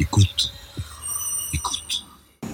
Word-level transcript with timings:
Écoute. 0.00 0.50
Écoute. 1.52 2.06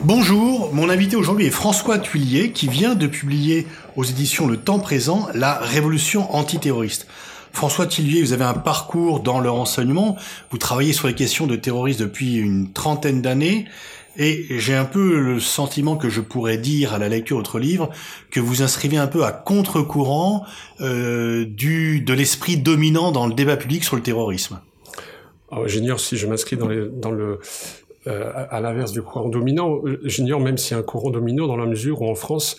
Bonjour, 0.03 0.74
mon 0.74 0.90
invité 0.90 1.14
aujourd'hui 1.14 1.46
est 1.46 1.51
François 1.51 2.01
Tuillier 2.01 2.51
qui 2.51 2.67
vient 2.67 2.96
de 2.96 3.06
publier 3.06 3.69
aux 3.94 4.03
éditions 4.03 4.49
Le 4.49 4.56
Temps 4.56 4.80
Présent 4.80 5.29
La 5.33 5.54
Révolution 5.58 6.35
antiterroriste. 6.35 7.06
François 7.53 7.87
Tillier, 7.87 8.21
vous 8.21 8.33
avez 8.33 8.44
un 8.44 8.54
parcours 8.54 9.21
dans 9.21 9.38
le 9.38 9.48
renseignement, 9.48 10.17
vous 10.51 10.58
travaillez 10.58 10.93
sur 10.93 11.06
les 11.06 11.15
questions 11.15 11.47
de 11.47 11.54
terrorisme 11.54 12.01
depuis 12.01 12.35
une 12.35 12.72
trentaine 12.72 13.22
d'années, 13.22 13.67
et 14.17 14.47
j'ai 14.58 14.74
un 14.74 14.85
peu 14.85 15.21
le 15.21 15.38
sentiment 15.38 15.97
que 15.97 16.09
je 16.09 16.23
pourrais 16.23 16.59
dire 16.59 16.95
à 16.95 16.98
la 16.98 17.09
lecture 17.09 17.37
de 17.37 17.42
votre 17.42 17.60
livre 17.60 17.91
que 18.33 18.41
vous 18.41 18.62
inscrivez 18.62 18.97
un 18.97 19.06
peu 19.06 19.24
à 19.24 19.30
contre-courant 19.30 20.45
euh, 20.81 21.45
du 21.45 22.01
de 22.01 22.12
l'esprit 22.12 22.56
dominant 22.56 23.12
dans 23.12 23.28
le 23.28 23.34
débat 23.34 23.56
public 23.56 23.84
sur 23.84 23.95
le 23.95 24.03
terrorisme. 24.03 24.59
J'ignore 25.66 26.00
si 26.00 26.16
je 26.16 26.27
m'inscris 26.27 26.56
dans, 26.56 26.68
dans 26.92 27.10
le 27.10 27.41
euh, 28.06 28.32
à 28.50 28.60
l'inverse 28.60 28.92
du 28.92 29.02
courant 29.02 29.28
dominant. 29.28 29.80
J'ignore 30.05 30.41
même 30.41 30.59
s'il 30.59 30.72
y 30.72 30.74
a 30.74 30.78
un 30.78 30.82
courant 30.84 31.10
dominant 31.10 31.46
dans 31.46 31.56
la 31.56 31.66
mesure 31.66 32.02
où 32.02 32.09
en 32.09 32.14
France 32.14 32.56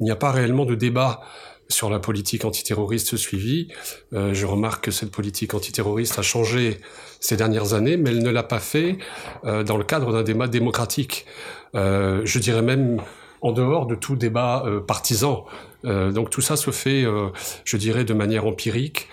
il 0.00 0.04
n'y 0.04 0.10
a 0.10 0.16
pas 0.16 0.30
réellement 0.30 0.64
de 0.64 0.74
débat 0.74 1.20
sur 1.68 1.90
la 1.90 1.98
politique 1.98 2.44
antiterroriste 2.44 3.16
suivie. 3.16 3.68
Euh, 4.14 4.32
je 4.32 4.46
remarque 4.46 4.86
que 4.86 4.90
cette 4.90 5.10
politique 5.10 5.52
antiterroriste 5.52 6.18
a 6.18 6.22
changé 6.22 6.78
ces 7.20 7.36
dernières 7.36 7.74
années, 7.74 7.96
mais 7.96 8.10
elle 8.10 8.22
ne 8.22 8.30
l'a 8.30 8.42
pas 8.42 8.60
fait 8.60 8.96
euh, 9.44 9.62
dans 9.62 9.76
le 9.76 9.84
cadre 9.84 10.12
d'un 10.12 10.22
débat 10.22 10.48
démocratique. 10.48 11.26
Euh, 11.74 12.22
je 12.24 12.38
dirais 12.38 12.62
même 12.62 13.02
en 13.40 13.52
dehors 13.52 13.86
de 13.86 13.94
tout 13.94 14.16
débat 14.16 14.64
euh, 14.66 14.80
partisan. 14.80 15.44
Euh, 15.84 16.10
donc 16.10 16.30
tout 16.30 16.40
ça 16.40 16.56
se 16.56 16.70
fait, 16.70 17.04
euh, 17.04 17.28
je 17.64 17.76
dirais, 17.76 18.04
de 18.04 18.14
manière 18.14 18.46
empirique. 18.46 19.08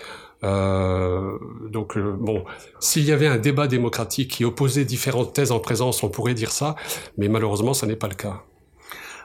Donc 0.45 1.97
bon, 1.97 2.45
s'il 2.79 3.03
y 3.03 3.11
avait 3.11 3.27
un 3.27 3.37
débat 3.37 3.67
démocratique 3.67 4.31
qui 4.31 4.45
opposait 4.45 4.85
différentes 4.85 5.33
thèses 5.33 5.51
en 5.51 5.59
présence, 5.59 6.03
on 6.03 6.09
pourrait 6.09 6.33
dire 6.33 6.51
ça, 6.51 6.75
mais 7.17 7.27
malheureusement, 7.27 7.73
ce 7.73 7.85
n'est 7.85 7.95
pas 7.95 8.07
le 8.07 8.15
cas. 8.15 8.43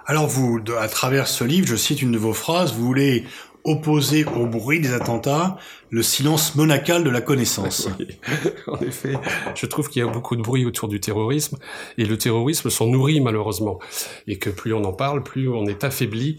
Alors 0.07 0.27
vous, 0.27 0.61
à 0.79 0.89
travers 0.89 1.29
ce 1.29 1.45
livre, 1.45 1.67
je 1.67 1.77
cite 1.77 2.03
une 2.03 2.13
de 2.13 2.19
vos 2.19 2.33
phrases, 2.33 2.73
vous 2.73 2.85
voulez 2.85 3.25
opposer 3.65 4.25
au 4.25 4.47
bruit 4.47 4.81
des 4.81 4.93
attentats 4.93 5.57
le 5.91 6.03
silence 6.03 6.55
monacal 6.55 7.05
de 7.05 7.11
la 7.11 7.21
connaissance. 7.21 7.89
en 8.67 8.79
effet, 8.81 9.15
je 9.55 9.67
trouve 9.67 9.89
qu'il 9.89 10.03
y 10.03 10.09
a 10.09 10.09
beaucoup 10.09 10.37
de 10.37 10.43
bruit 10.43 10.65
autour 10.65 10.89
du 10.89 11.01
terrorisme 11.01 11.59
et 11.99 12.05
le 12.05 12.17
terrorisme 12.17 12.71
s'en 12.71 12.87
nourrit 12.87 13.21
malheureusement 13.21 13.79
et 14.27 14.39
que 14.39 14.51
plus 14.51 14.73
on 14.73 14.85
en 14.85 14.93
parle, 14.93 15.23
plus 15.23 15.49
on 15.49 15.67
est 15.67 15.85
affaibli. 15.85 16.37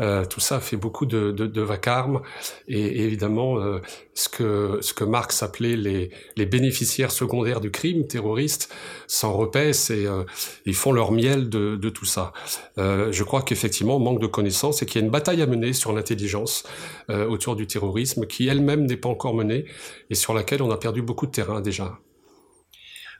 Euh, 0.00 0.24
tout 0.24 0.40
ça 0.40 0.60
fait 0.60 0.76
beaucoup 0.76 1.06
de, 1.06 1.30
de, 1.30 1.46
de 1.46 1.60
vacarme 1.60 2.22
et, 2.68 3.04
évidemment 3.04 3.58
euh, 3.58 3.80
ce 4.14 4.28
que 4.28 4.78
ce 4.80 4.94
que 4.94 5.04
Marx 5.04 5.42
appelait 5.42 5.76
les, 5.76 6.10
les 6.36 6.46
bénéficiaires 6.46 7.10
secondaires 7.10 7.60
du 7.60 7.70
crime 7.70 8.06
terroriste 8.06 8.72
s'en 9.06 9.32
repaissent 9.32 9.90
et 9.90 10.06
euh, 10.06 10.22
ils 10.66 10.74
font 10.74 10.92
leur 10.92 11.12
miel 11.12 11.48
de, 11.48 11.76
de 11.76 11.88
tout 11.88 12.04
ça. 12.04 12.32
Euh, 12.78 13.12
je 13.12 13.24
crois 13.24 13.42
qu'effectivement 13.42 13.98
manque 13.98 14.20
de 14.20 14.26
connaissances 14.26 14.82
et 14.82 14.86
qu'il 14.86 15.00
y 15.00 15.02
a 15.02 15.06
une 15.06 15.10
bataille 15.10 15.42
à 15.42 15.46
mener 15.46 15.72
sur 15.72 15.92
l'intelligence 15.92 16.64
euh, 17.10 17.26
autour 17.26 17.56
du 17.56 17.66
terrorisme 17.66 18.26
qui 18.26 18.48
elle-même 18.48 18.86
pas 18.96 19.08
encore 19.08 19.34
menée 19.34 19.64
et 20.10 20.14
sur 20.14 20.34
laquelle 20.34 20.62
on 20.62 20.70
a 20.70 20.76
perdu 20.76 21.02
beaucoup 21.02 21.26
de 21.26 21.32
terrain 21.32 21.60
déjà. 21.60 21.98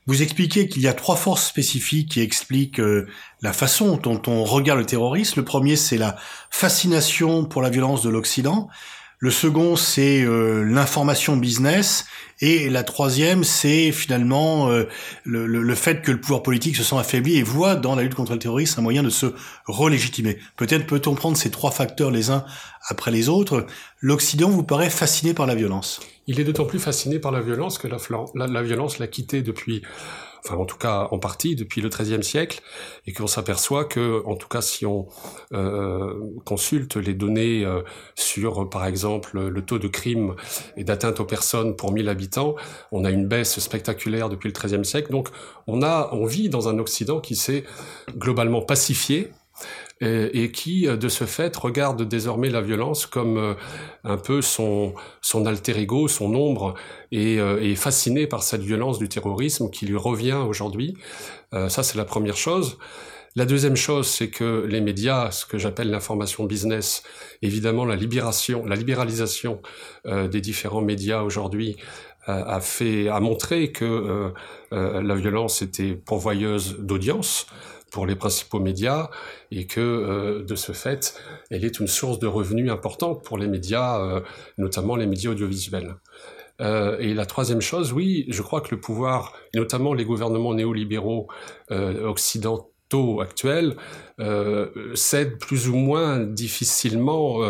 Vous 0.06 0.22
expliquez 0.22 0.68
qu'il 0.68 0.82
y 0.82 0.88
a 0.88 0.92
trois 0.92 1.16
forces 1.16 1.46
spécifiques 1.46 2.10
qui 2.10 2.20
expliquent 2.20 2.80
euh, 2.80 3.06
la 3.40 3.54
façon 3.54 3.96
dont 3.96 4.20
on 4.26 4.44
regarde 4.44 4.78
le 4.78 4.84
terrorisme. 4.84 5.40
Le 5.40 5.44
premier, 5.44 5.76
c'est 5.76 5.96
la 5.96 6.16
fascination 6.50 7.46
pour 7.46 7.62
la 7.62 7.70
violence 7.70 8.02
de 8.02 8.10
l'Occident. 8.10 8.68
Le 9.24 9.30
second, 9.30 9.74
c'est 9.74 10.22
euh, 10.22 10.62
l'information 10.64 11.38
business. 11.38 12.04
Et 12.42 12.68
la 12.68 12.82
troisième, 12.82 13.42
c'est 13.42 13.90
finalement 13.90 14.68
euh, 14.68 14.84
le, 15.24 15.46
le, 15.46 15.74
fait 15.74 16.02
que 16.02 16.12
le 16.12 16.20
pouvoir 16.20 16.42
politique 16.42 16.76
se 16.76 16.82
sent 16.82 16.98
affaibli 16.98 17.38
et 17.38 17.42
voit 17.42 17.74
dans 17.74 17.94
la 17.94 18.02
lutte 18.02 18.14
contre 18.14 18.34
le 18.34 18.38
terrorisme 18.38 18.80
un 18.80 18.82
moyen 18.82 19.02
de 19.02 19.08
se 19.08 19.32
relégitimer. 19.64 20.36
Peut-être 20.58 20.86
peut-on 20.86 21.14
prendre 21.14 21.38
ces 21.38 21.50
trois 21.50 21.70
facteurs 21.70 22.10
les 22.10 22.28
uns 22.28 22.44
après 22.90 23.10
les 23.10 23.30
autres. 23.30 23.64
L'Occident 24.02 24.50
vous 24.50 24.62
paraît 24.62 24.90
fasciné 24.90 25.32
par 25.32 25.46
la 25.46 25.54
violence 25.54 26.00
Il 26.26 26.38
est 26.38 26.44
d'autant 26.44 26.66
plus 26.66 26.78
fasciné 26.78 27.18
par 27.18 27.32
la 27.32 27.40
violence 27.40 27.78
que 27.78 27.88
la, 27.88 27.96
la, 28.34 28.46
la 28.46 28.62
violence 28.62 28.98
l'a 28.98 29.06
quitté 29.06 29.40
depuis 29.40 29.80
enfin 30.44 30.56
en 30.56 30.64
tout 30.66 30.76
cas 30.76 31.08
en 31.10 31.18
partie 31.18 31.56
depuis 31.56 31.80
le 31.80 31.88
XIIIe 31.88 32.22
siècle, 32.22 32.60
et 33.06 33.12
qu'on 33.12 33.26
s'aperçoit 33.26 33.84
que, 33.84 34.22
en 34.26 34.36
tout 34.36 34.48
cas, 34.48 34.60
si 34.60 34.86
on 34.86 35.06
euh, 35.52 36.14
consulte 36.44 36.96
les 36.96 37.14
données 37.14 37.64
euh, 37.64 37.82
sur, 38.14 38.68
par 38.68 38.86
exemple, 38.86 39.38
le 39.40 39.62
taux 39.62 39.78
de 39.78 39.88
crime 39.88 40.34
et 40.76 40.84
d'atteinte 40.84 41.20
aux 41.20 41.24
personnes 41.24 41.76
pour 41.76 41.92
1000 41.92 42.08
habitants, 42.08 42.56
on 42.92 43.04
a 43.04 43.10
une 43.10 43.26
baisse 43.26 43.58
spectaculaire 43.58 44.28
depuis 44.28 44.48
le 44.48 44.52
XIIIe 44.52 44.84
siècle. 44.84 45.10
Donc, 45.10 45.28
on 45.66 45.82
a, 45.82 46.10
on 46.12 46.26
vit 46.26 46.48
dans 46.48 46.68
un 46.68 46.78
Occident 46.78 47.20
qui 47.20 47.36
s'est 47.36 47.64
globalement 48.16 48.62
pacifié 48.62 49.30
et, 50.00 50.50
qui, 50.50 50.88
euh, 50.88 50.96
de 50.96 51.08
ce 51.08 51.24
fait, 51.24 51.56
regarde 51.56 52.02
désormais 52.02 52.50
la 52.50 52.60
violence 52.60 53.06
comme 53.06 53.38
euh, 53.38 53.54
un 54.02 54.16
peu 54.16 54.42
son, 54.42 54.94
alter 55.46 55.78
ego, 55.78 56.08
son 56.08 56.34
ombre, 56.34 56.74
et 57.12 57.38
euh, 57.38 57.62
est 57.62 57.76
fasciné 57.76 58.26
par 58.26 58.42
cette 58.42 58.62
violence 58.62 58.98
du 58.98 59.08
terrorisme 59.08 59.70
qui 59.70 59.86
lui 59.86 59.96
revient 59.96 60.40
aujourd'hui. 60.48 60.96
ça, 61.68 61.84
c'est 61.84 61.96
la 61.96 62.04
première 62.04 62.36
chose. 62.36 62.78
La 63.36 63.46
deuxième 63.46 63.76
chose, 63.76 64.08
c'est 64.08 64.28
que 64.28 64.66
les 64.68 64.80
médias, 64.80 65.30
ce 65.30 65.46
que 65.46 65.56
j'appelle 65.56 65.88
l'information 65.88 66.44
business, 66.44 67.04
évidemment 67.42 67.84
la 67.84 67.94
libération, 67.94 68.66
la 68.66 68.74
libéralisation 68.74 69.60
des 70.04 70.40
différents 70.40 70.82
médias 70.82 71.22
aujourd'hui 71.22 71.76
a 72.26 72.60
fait, 72.60 73.08
a 73.08 73.20
montré 73.20 73.70
que 73.70 74.32
la 74.72 75.14
violence 75.14 75.62
était 75.62 75.94
pourvoyeuse 75.94 76.76
d'audience 76.80 77.46
pour 77.94 78.06
les 78.06 78.16
principaux 78.16 78.58
médias 78.58 79.08
et 79.52 79.68
que 79.68 79.80
euh, 79.80 80.42
de 80.42 80.56
ce 80.56 80.72
fait, 80.72 81.14
elle 81.48 81.64
est 81.64 81.78
une 81.78 81.86
source 81.86 82.18
de 82.18 82.26
revenus 82.26 82.68
importante 82.72 83.24
pour 83.24 83.38
les 83.38 83.46
médias, 83.46 84.00
euh, 84.00 84.20
notamment 84.58 84.96
les 84.96 85.06
médias 85.06 85.30
audiovisuels. 85.30 85.94
Euh, 86.60 86.98
et 86.98 87.14
la 87.14 87.24
troisième 87.24 87.60
chose, 87.60 87.92
oui, 87.92 88.26
je 88.28 88.42
crois 88.42 88.62
que 88.62 88.74
le 88.74 88.80
pouvoir, 88.80 89.32
notamment 89.54 89.94
les 89.94 90.04
gouvernements 90.04 90.54
néolibéraux 90.54 91.28
occidentaux 91.70 93.20
actuels, 93.20 93.76
euh, 94.18 94.70
cèdent 94.96 95.38
plus 95.38 95.68
ou 95.68 95.76
moins 95.76 96.18
difficilement 96.18 97.42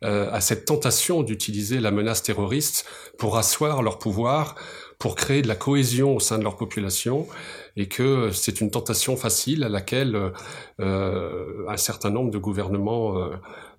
à 0.00 0.40
cette 0.40 0.64
tentation 0.64 1.24
d'utiliser 1.24 1.80
la 1.80 1.90
menace 1.90 2.22
terroriste 2.22 2.86
pour 3.18 3.36
asseoir 3.36 3.82
leur 3.82 3.98
pouvoir, 3.98 4.54
pour 5.00 5.16
créer 5.16 5.42
de 5.42 5.48
la 5.48 5.56
cohésion 5.56 6.14
au 6.14 6.20
sein 6.20 6.38
de 6.38 6.44
leur 6.44 6.56
population 6.56 7.26
et 7.76 7.88
que 7.88 8.30
c'est 8.32 8.60
une 8.60 8.70
tentation 8.70 9.16
facile 9.16 9.64
à 9.64 9.68
laquelle 9.68 10.32
euh, 10.80 11.64
un 11.68 11.76
certain 11.76 12.10
nombre 12.10 12.30
de 12.30 12.38
gouvernements 12.38 13.18
euh, 13.18 13.30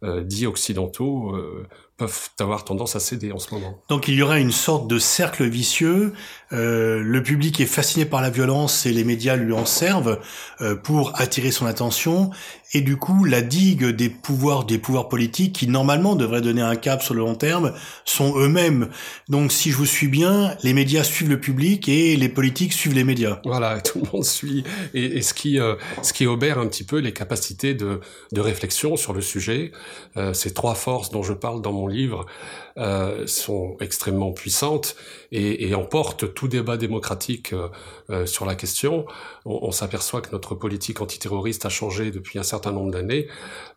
euh, 0.04 0.24
dits 0.24 0.48
occidentaux 0.48 1.36
euh, 1.36 1.66
peuvent 1.98 2.30
avoir 2.40 2.66
tendance 2.66 2.96
à 2.96 3.00
céder 3.00 3.31
en 3.31 3.40
ce 3.40 3.54
moment. 3.54 3.81
Donc 3.88 4.08
il 4.08 4.16
y 4.16 4.24
aurait 4.24 4.42
une 4.42 4.52
sorte 4.52 4.88
de 4.88 4.98
cercle 5.00 5.48
vicieux. 5.48 6.14
Euh, 6.52 7.02
le 7.02 7.24
public 7.24 7.59
est 7.62 7.68
fasciné 7.68 8.06
par 8.06 8.22
la 8.22 8.30
violence 8.30 8.86
et 8.86 8.92
les 8.92 9.04
médias 9.04 9.36
lui 9.36 9.54
en 9.54 9.66
servent 9.66 10.20
euh, 10.62 10.75
pour 10.75 11.14
attirer 11.22 11.52
son 11.52 11.66
attention. 11.68 12.31
Et 12.74 12.81
du 12.81 12.98
coup, 12.98 13.24
la 13.24 13.42
digue 13.42 13.86
des 13.86 14.10
pouvoirs, 14.10 14.66
des 14.66 14.80
pouvoirs 14.80 15.08
politiques, 15.08 15.54
qui 15.54 15.68
normalement 15.68 16.16
devraient 16.16 16.42
donner 16.42 16.64
un 16.64 16.75
cap 16.75 17.04
sur 17.04 17.14
le 17.14 17.20
long 17.20 17.36
terme, 17.36 17.74
sont 18.04 18.36
eux-mêmes. 18.36 18.90
Donc 19.30 19.52
si 19.52 19.70
je 19.70 19.78
vous 19.78 19.86
suis 19.86 20.08
bien, 20.08 20.58
les 20.64 20.74
médias 20.74 21.04
suivent 21.04 21.30
le 21.30 21.40
public 21.40 21.88
et 21.88 22.16
les 22.16 22.30
politiques 22.30 22.74
suivent 22.74 22.96
les 22.96 23.04
médias. 23.04 23.40
Voilà, 23.46 23.80
tout 23.94 23.99
le 23.99 24.11
monde 24.11 24.25
suit. 24.25 24.63
Et, 24.94 25.05
et 25.05 25.21
ce 25.21 25.33
qui, 25.33 25.59
euh, 25.59 25.75
ce 26.01 26.13
qui 26.13 26.25
obère 26.25 26.59
un 26.59 26.67
petit 26.67 26.83
peu 26.83 26.97
les 26.97 27.13
capacités 27.13 27.73
de, 27.73 27.99
de 28.31 28.41
réflexion 28.41 28.95
sur 28.95 29.13
le 29.13 29.21
sujet. 29.21 29.71
Euh, 30.18 30.33
ces 30.33 30.53
trois 30.53 30.75
forces 30.75 31.09
dont 31.12 31.24
je 31.24 31.33
parle 31.33 31.62
dans 31.62 31.74
mon 31.74 31.88
livre 31.88 32.25
euh, 32.77 33.27
sont 33.27 33.77
extrêmement 33.81 34.31
puissantes 34.31 34.95
et, 35.31 35.68
et, 35.68 35.75
emportent 35.75 36.33
tout 36.33 36.47
débat 36.47 36.75
démocratique 36.75 37.53
euh, 37.53 37.68
euh 38.09 38.25
sur 38.25 38.47
la 38.47 38.56
question. 38.56 39.06
On, 39.45 39.59
on 39.63 39.71
s'aperçoit 39.71 40.21
que 40.21 40.31
notre 40.31 40.56
politique 40.56 41.00
antiterroriste 41.00 41.68
a 41.68 41.69
changé 41.69 42.09
depuis 42.09 42.39
un 42.39 42.44
certain 42.44 42.71
nombre 42.71 42.89
d'années 42.89 43.27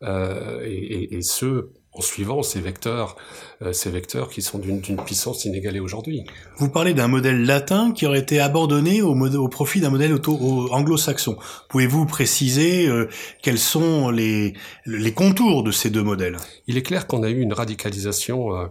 euh, 0.03 0.65
et, 0.65 0.73
et, 0.73 1.17
et 1.17 1.23
ce 1.23 1.69
en 1.97 2.03
suivant 2.03 2.43
ces 2.43 2.61
vecteurs, 2.61 3.17
euh, 3.63 3.73
ces 3.73 3.91
vecteurs 3.91 4.29
qui 4.29 4.43
sont 4.43 4.59
d'une 4.59 4.81
puissance 4.97 5.45
inégalée 5.45 5.81
aujourd'hui. 5.81 6.25
Vous 6.59 6.69
parlez 6.69 6.95
d'un 6.95 7.09
modèle 7.09 7.45
latin 7.45 7.93
qui 7.93 8.07
aurait 8.07 8.21
été 8.21 8.39
abandonné 8.39 9.03
au, 9.03 9.15
au 9.15 9.49
profit 9.49 9.81
d'un 9.81 9.91
modèle 9.91 10.13
anglo-saxon. 10.13 11.37
Pouvez-vous 11.69 12.07
préciser 12.07 12.87
euh, 12.87 13.09
quels 13.43 13.59
sont 13.59 14.11
les, 14.11 14.55
les 14.85 15.13
contours 15.13 15.63
de 15.63 15.71
ces 15.71 15.91
deux 15.91 16.03
modèles? 16.03 16.37
Il 16.67 16.77
est 16.77 16.83
clair 16.83 17.07
qu'on 17.07 17.23
a 17.23 17.31
eu 17.31 17.41
une 17.41 17.53
radicalisation 17.53 18.55
euh, 18.55 18.67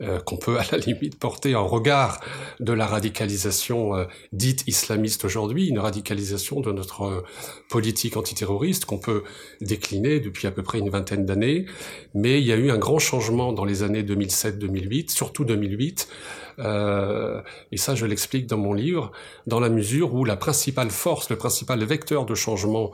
euh, 0.00 0.18
qu'on 0.20 0.38
peut 0.38 0.58
à 0.58 0.64
la 0.72 0.78
limite 0.78 1.18
porter 1.18 1.54
en 1.54 1.66
regard 1.66 2.20
de 2.60 2.72
la 2.72 2.86
radicalisation 2.86 3.94
euh, 3.94 4.04
dite 4.32 4.64
islamiste 4.66 5.24
aujourd'hui, 5.24 5.68
une 5.68 5.78
radicalisation 5.78 6.60
de 6.60 6.72
notre 6.72 7.02
euh, 7.02 7.24
politique 7.68 8.16
antiterroriste 8.16 8.86
qu'on 8.86 8.98
peut 8.98 9.22
décliner 9.60 10.20
depuis 10.20 10.46
à 10.46 10.50
peu 10.50 10.62
près 10.62 10.78
une 10.78 10.90
vingtaine 10.90 11.26
d'années, 11.26 11.66
mais 12.14 12.40
il 12.40 12.46
y 12.46 12.52
a 12.52 12.56
eu 12.56 12.69
un 12.70 12.78
grand 12.78 12.98
changement 12.98 13.52
dans 13.52 13.64
les 13.64 13.82
années 13.82 14.02
2007-2008, 14.02 15.10
surtout 15.10 15.44
2008. 15.44 16.08
Euh, 16.58 17.40
et 17.72 17.76
ça, 17.76 17.94
je 17.94 18.06
l'explique 18.06 18.46
dans 18.46 18.58
mon 18.58 18.72
livre, 18.72 19.12
dans 19.46 19.60
la 19.60 19.68
mesure 19.68 20.14
où 20.14 20.24
la 20.24 20.36
principale 20.36 20.90
force, 20.90 21.30
le 21.30 21.36
principal 21.36 21.82
vecteur 21.84 22.26
de 22.26 22.34
changement 22.34 22.90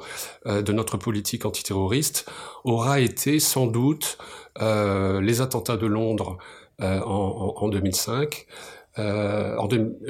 euh, 0.47 0.63
de 0.63 0.73
notre 0.73 0.97
politique 0.97 1.45
antiterroriste 1.45 2.31
aura 2.65 3.01
été 3.01 3.41
sans 3.41 3.67
doute 3.67 4.19
euh, 4.63 5.21
les 5.21 5.41
attentats 5.41 5.77
de 5.77 5.87
Londres 5.87 6.39
euh, 6.81 7.01
en, 7.01 7.55
en, 7.59 7.65
en, 7.65 7.69
2005. 7.69 8.47
Euh, 8.99 9.57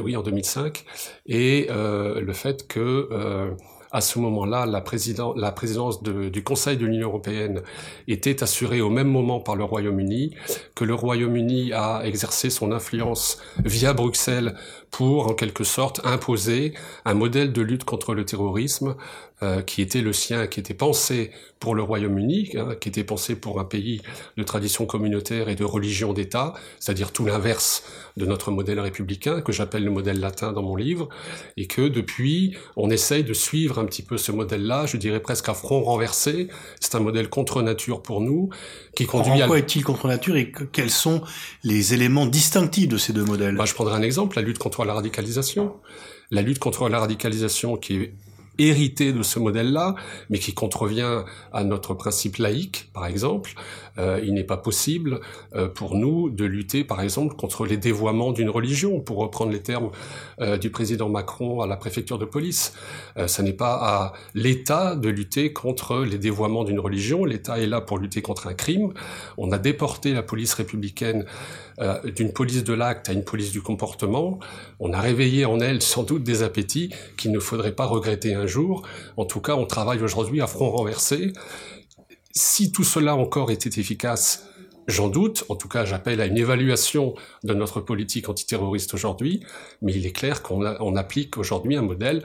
oui, 0.01 0.17
en 0.17 0.23
2005, 0.23 0.85
et 1.27 1.67
le 1.69 2.33
fait 2.33 2.69
que 2.69 3.57
à 3.97 4.03
ce 4.03 4.19
moment-là, 4.19 4.67
la, 4.67 4.83
présidence 4.83 6.03
de, 6.03 6.29
du 6.29 6.45
Conseil 6.45 6.77
de 6.77 6.85
l'Union 6.85 7.09
européenne 7.09 7.63
était 8.09 8.43
assurée 8.43 8.83
au 8.83 8.91
même 8.91 9.09
moment 9.09 9.41
par 9.41 9.57
le 9.57 9.65
Royaume-Uni, 9.65 10.35
que 10.75 10.85
le 10.85 10.93
Royaume-Uni 10.93 11.73
a 11.73 12.03
exercé 12.05 12.51
son 12.51 12.73
influence 12.73 13.39
via 13.65 13.95
Bruxelles 13.95 14.55
pour, 14.91 15.29
en 15.29 15.33
quelque 15.33 15.65
sorte, 15.65 16.03
imposer 16.05 16.75
un 17.07 17.15
modèle 17.15 17.55
de 17.55 17.63
lutte 17.63 17.85
contre 17.85 18.13
le 18.13 18.27
terrorisme 18.27 18.97
euh, 19.43 19.61
qui 19.61 19.83
était 19.83 20.01
le 20.01 20.15
sien, 20.15 20.47
qui 20.47 20.61
était 20.61 20.73
pensé 20.73 21.31
pour 21.61 21.75
le 21.75 21.83
Royaume-Uni, 21.83 22.53
hein, 22.57 22.75
qui 22.81 22.89
était 22.89 23.05
pensé 23.05 23.37
pour 23.37 23.61
un 23.61 23.65
pays 23.65 24.01
de 24.39 24.43
tradition 24.43 24.87
communautaire 24.87 25.51
et 25.51 25.55
de 25.55 25.65
religion 25.65 26.15
d'État, 26.15 26.55
c'est-à-dire 26.81 27.13
tout 27.13 27.27
l'inverse 27.27 27.83
de 28.17 28.25
notre 28.25 28.51
modèle 28.51 28.81
républicain, 28.81 29.43
que 29.43 29.53
j'appelle 29.53 29.85
le 29.85 29.91
modèle 29.91 30.21
latin 30.21 30.53
dans 30.53 30.63
mon 30.63 30.75
livre, 30.75 31.11
et 31.59 31.67
que 31.67 31.83
depuis, 31.83 32.57
on 32.77 32.91
essaye 32.91 33.25
de 33.25 33.35
suivre 33.35 33.79
un 33.79 33.85
petit 33.85 34.03
peu 34.03 34.17
ce 34.17 34.33
modèle-là, 34.33 34.87
je 34.87 34.97
dirais 34.97 35.21
presque 35.21 35.49
à 35.51 35.55
front 35.55 35.83
renversé. 35.83 36.49
C'est 36.81 36.95
un 36.95 37.01
modèle 37.01 37.29
contre 37.29 37.61
nature 37.61 38.03
pour 38.03 38.23
nous, 38.23 38.49
qui 38.95 39.05
conduit 39.05 39.43
en 39.43 39.47
quoi 39.47 39.59
est-il 39.59 39.85
contre 39.85 40.09
nature 40.09 40.37
et 40.37 40.51
quels 40.73 40.91
sont 40.91 41.21
les 41.63 41.93
éléments 41.93 42.25
distinctifs 42.25 42.89
de 42.89 42.97
ces 42.97 43.13
deux 43.13 43.25
modèles? 43.25 43.57
Bah, 43.57 43.67
Je 43.67 43.75
prendrai 43.75 43.97
un 43.97 44.03
exemple, 44.03 44.37
la 44.37 44.43
lutte 44.43 44.59
contre 44.59 44.85
la 44.87 44.95
radicalisation. 44.95 45.75
La 46.31 46.43
lutte 46.43 46.59
contre 46.59 46.89
la 46.89 46.99
radicalisation 46.99 47.77
qui 47.77 47.97
est 47.97 48.15
hérité 48.59 49.13
de 49.13 49.23
ce 49.23 49.39
modèle-là, 49.39 49.95
mais 50.31 50.39
qui 50.39 50.55
contrevient 50.55 51.25
à 51.53 51.65
notre 51.65 51.95
principe 51.95 52.37
laïque, 52.37 52.91
par 52.93 53.07
exemple. 53.07 53.55
Euh, 53.99 54.21
il 54.23 54.35
n'est 54.35 54.45
pas 54.45 54.57
possible 54.57 55.21
euh, 55.55 55.69
pour 55.69 55.95
nous 55.95 56.31
de 56.31 56.45
lutter, 56.45 56.85
par 56.85 57.01
exemple, 57.01 57.35
contre 57.37 57.67
les 57.67 57.77
dévoiements 57.77 58.33
d'une 58.33 58.51
religion, 58.51 59.01
pour 59.01 59.19
reprendre 59.19 59.53
les 59.53 59.63
termes 59.63 59.91
euh, 60.41 60.59
du 60.59 60.71
président 60.71 61.09
Macron 61.09 61.61
à 61.61 61.67
la 61.67 61.77
préfecture 61.77 62.19
de 62.19 62.25
police. 62.25 62.75
Euh, 63.17 63.27
ce 63.27 63.43
n'est 63.43 63.53
pas 63.53 63.75
à 63.75 64.13
l'État 64.35 64.97
de 64.97 65.09
lutter 65.09 65.53
contre 65.53 66.05
les 66.05 66.19
dévoiements 66.19 66.65
d'une 66.65 66.81
religion. 66.81 67.25
L'État 67.25 67.59
est 67.59 67.67
là 67.67 67.81
pour 67.81 67.99
lutter 67.99 68.23
contre 68.23 68.47
un 68.47 68.55
crime. 68.55 68.93
On 69.39 69.53
a 69.53 69.59
déporté 69.59 70.13
la 70.13 70.23
police 70.23 70.55
républicaine 70.55 71.25
euh, 71.81 72.11
d'une 72.11 72.33
police 72.33 72.65
de 72.65 72.73
l'acte 72.73 73.09
à 73.09 73.13
une 73.13 73.25
police 73.25 73.53
du 73.53 73.63
comportement. 73.63 74.39
On 74.81 74.93
a 74.93 75.01
réveillé 75.01 75.45
en 75.45 75.61
elle 75.61 75.83
sans 75.83 76.03
doute 76.03 76.23
des 76.23 76.43
appétits 76.43 76.93
qu'il 77.17 77.33
ne 77.33 77.39
faudrait 77.39 77.75
pas 77.75 77.87
regretter 77.87 78.35
un 78.35 78.47
jour. 78.47 78.87
En 79.17 79.25
tout 79.25 79.41
cas, 79.41 79.55
on 79.55 79.67
travaille 79.67 80.03
aujourd'hui 80.03 80.41
à 80.41 80.47
front 80.47 80.71
renversé. 80.71 81.33
Si 82.33 82.73
tout 82.73 82.85
cela 82.85 83.17
encore 83.17 83.51
était 83.51 83.81
efficace, 83.81 84.47
J'en 84.89 85.09
doute, 85.09 85.45
en 85.49 85.57
tout 85.57 85.67
cas 85.67 85.85
j'appelle 85.85 86.21
à 86.21 86.27
une 86.27 86.39
évaluation 86.39 87.15
de 87.43 87.55
notre 87.55 87.81
politique 87.81 88.29
antiterroriste 88.29 88.95
aujourd'hui, 88.95 89.45
mais 89.83 89.93
il 89.93 90.07
est 90.07 90.13
clair 90.13 90.43
qu'on 90.43 90.97
applique 90.97 91.39
aujourd'hui 91.39 91.75
un 91.75 91.83
modèle 91.83 92.23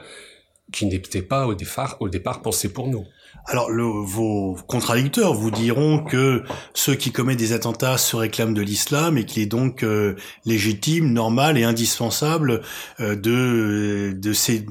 qui 0.72 0.86
n'était 0.86 1.22
pas 1.22 1.48
au 1.48 1.56
départ, 1.56 1.98
au 2.00 2.10
départ 2.10 2.42
pensé 2.42 2.72
pour 2.72 2.88
nous. 2.88 3.06
Alors, 3.48 3.72
le, 3.72 3.84
vos 3.84 4.56
contradicteurs 4.68 5.34
vous 5.34 5.50
diront 5.50 6.04
que 6.04 6.44
ceux 6.74 6.94
qui 6.94 7.12
commettent 7.12 7.40
des 7.40 7.54
attentats 7.54 7.98
se 7.98 8.16
réclament 8.16 8.54
de 8.54 8.62
l'islam 8.62 9.18
et 9.18 9.26
qu'il 9.26 9.42
est 9.42 9.48
donc 9.48 9.84
euh, 9.84 10.16
légitime, 10.46 11.12
normal 11.12 11.58
et 11.58 11.64
indispensable 11.64 12.62
euh, 13.00 13.16
de 13.16 14.14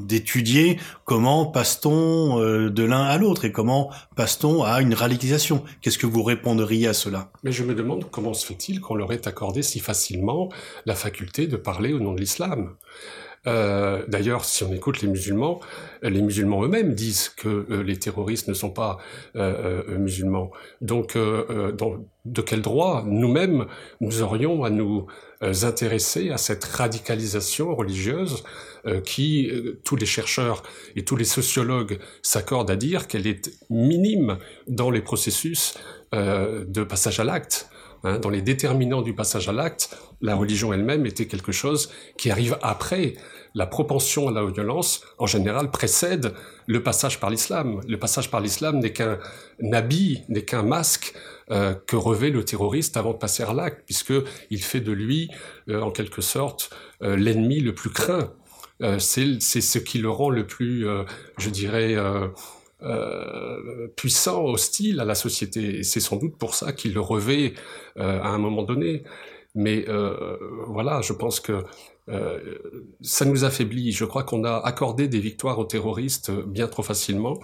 d'étudier 0.06 0.78
comment 1.04 1.46
passe-t-on 1.46 2.40
euh, 2.40 2.70
de 2.70 2.84
l'un 2.84 3.02
à 3.02 3.18
l'autre 3.18 3.44
et 3.44 3.52
comment 3.52 3.90
passe-t-on 4.14 4.62
à 4.62 4.80
une 4.80 4.94
radicalisation. 4.94 5.64
Qu'est-ce 5.82 5.98
que 5.98 6.06
vous 6.06 6.22
répondriez 6.22 6.86
à 6.86 6.94
cela? 6.94 7.30
Mais 7.42 7.52
je 7.52 7.64
me 7.64 7.74
demande 7.74 8.08
comment 8.10 8.34
se 8.34 8.46
fait-il 8.46 8.80
qu'on 8.80 8.94
leur 8.94 9.12
ait 9.12 9.26
accordé 9.26 9.62
si 9.62 9.80
facilement 9.80 10.48
la 10.86 10.94
faculté 10.94 11.48
de 11.48 11.56
parler 11.56 11.92
au 11.92 11.98
nom 11.98 12.12
de 12.12 12.20
l'islam. 12.20 12.76
Euh, 13.46 14.04
D'ailleurs, 14.08 14.44
si 14.44 14.64
on 14.64 14.72
écoute 14.72 15.00
les 15.00 15.08
musulmans, 15.08 15.60
les 16.02 16.20
musulmans 16.20 16.62
eux-mêmes 16.64 16.94
disent 16.94 17.30
que 17.30 17.66
euh, 17.70 17.82
les 17.82 17.98
terroristes 17.98 18.48
ne 18.48 18.54
sont 18.54 18.70
pas 18.70 18.98
euh, 19.36 19.84
euh 19.88 19.98
musulmans. 19.98 20.50
Donc, 20.80 21.16
de 21.16 22.42
quel 22.42 22.60
droit 22.60 23.04
nous-mêmes 23.06 23.66
nous 24.00 24.22
aurions 24.22 24.64
à 24.64 24.70
nous 24.70 25.06
intéresser 25.40 26.30
à 26.30 26.36
cette 26.36 26.64
radicalisation 26.64 27.74
religieuse 27.74 28.44
qui, 29.04 29.50
tous 29.84 29.96
les 29.96 30.06
chercheurs 30.06 30.62
et 30.96 31.04
tous 31.04 31.16
les 31.16 31.24
sociologues 31.24 31.98
s'accordent 32.22 32.70
à 32.70 32.76
dire 32.76 33.08
qu'elle 33.08 33.26
est 33.26 33.50
minime 33.70 34.36
dans 34.68 34.90
les 34.90 35.00
processus 35.00 35.78
de 36.12 36.84
passage 36.84 37.20
à 37.20 37.24
l'acte. 37.24 37.70
Hein, 38.02 38.18
dans 38.18 38.30
les 38.30 38.42
déterminants 38.42 39.02
du 39.02 39.14
passage 39.14 39.48
à 39.48 39.52
l'acte, 39.52 39.96
la 40.20 40.34
religion 40.34 40.72
elle-même 40.72 41.06
était 41.06 41.26
quelque 41.26 41.52
chose 41.52 41.90
qui 42.16 42.30
arrive 42.30 42.58
après. 42.62 43.14
La 43.54 43.66
propension 43.66 44.28
à 44.28 44.32
la 44.32 44.44
violence, 44.46 45.02
en 45.18 45.26
général, 45.26 45.70
précède 45.70 46.34
le 46.66 46.82
passage 46.82 47.18
par 47.18 47.30
l'islam. 47.30 47.80
Le 47.88 47.98
passage 47.98 48.30
par 48.30 48.40
l'islam 48.40 48.78
n'est 48.78 48.92
qu'un 48.92 49.18
habit, 49.72 50.22
n'est 50.28 50.44
qu'un 50.44 50.62
masque 50.62 51.14
euh, 51.50 51.74
que 51.74 51.96
revêt 51.96 52.30
le 52.30 52.44
terroriste 52.44 52.96
avant 52.96 53.12
de 53.12 53.18
passer 53.18 53.42
à 53.42 53.52
l'acte, 53.52 53.82
puisque 53.84 54.14
il 54.50 54.62
fait 54.62 54.80
de 54.80 54.92
lui, 54.92 55.30
euh, 55.68 55.80
en 55.80 55.90
quelque 55.90 56.22
sorte, 56.22 56.70
euh, 57.02 57.16
l'ennemi 57.16 57.60
le 57.60 57.74
plus 57.74 57.90
craint. 57.90 58.32
Euh, 58.82 58.98
c'est 58.98 59.40
ce 59.40 59.78
qui 59.78 59.98
le 59.98 60.08
rend 60.08 60.30
le 60.30 60.46
plus, 60.46 60.88
euh, 60.88 61.02
je 61.38 61.50
dirais, 61.50 61.96
euh, 62.82 63.88
puissant, 63.96 64.44
hostile 64.44 65.00
à 65.00 65.04
la 65.04 65.14
société. 65.14 65.82
C'est 65.82 66.00
sans 66.00 66.16
doute 66.16 66.36
pour 66.36 66.54
ça 66.54 66.72
qu'il 66.72 66.94
le 66.94 67.00
revêt 67.00 67.54
euh, 67.98 68.20
à 68.20 68.28
un 68.28 68.38
moment 68.38 68.62
donné. 68.62 69.02
Mais 69.54 69.84
euh, 69.88 70.36
voilà, 70.66 71.00
je 71.02 71.12
pense 71.12 71.40
que 71.40 71.64
euh, 72.08 72.58
ça 73.00 73.24
nous 73.24 73.44
affaiblit. 73.44 73.92
Je 73.92 74.04
crois 74.04 74.22
qu'on 74.22 74.44
a 74.44 74.56
accordé 74.56 75.08
des 75.08 75.20
victoires 75.20 75.58
aux 75.58 75.64
terroristes 75.64 76.30
bien 76.30 76.68
trop 76.68 76.82
facilement. 76.82 77.38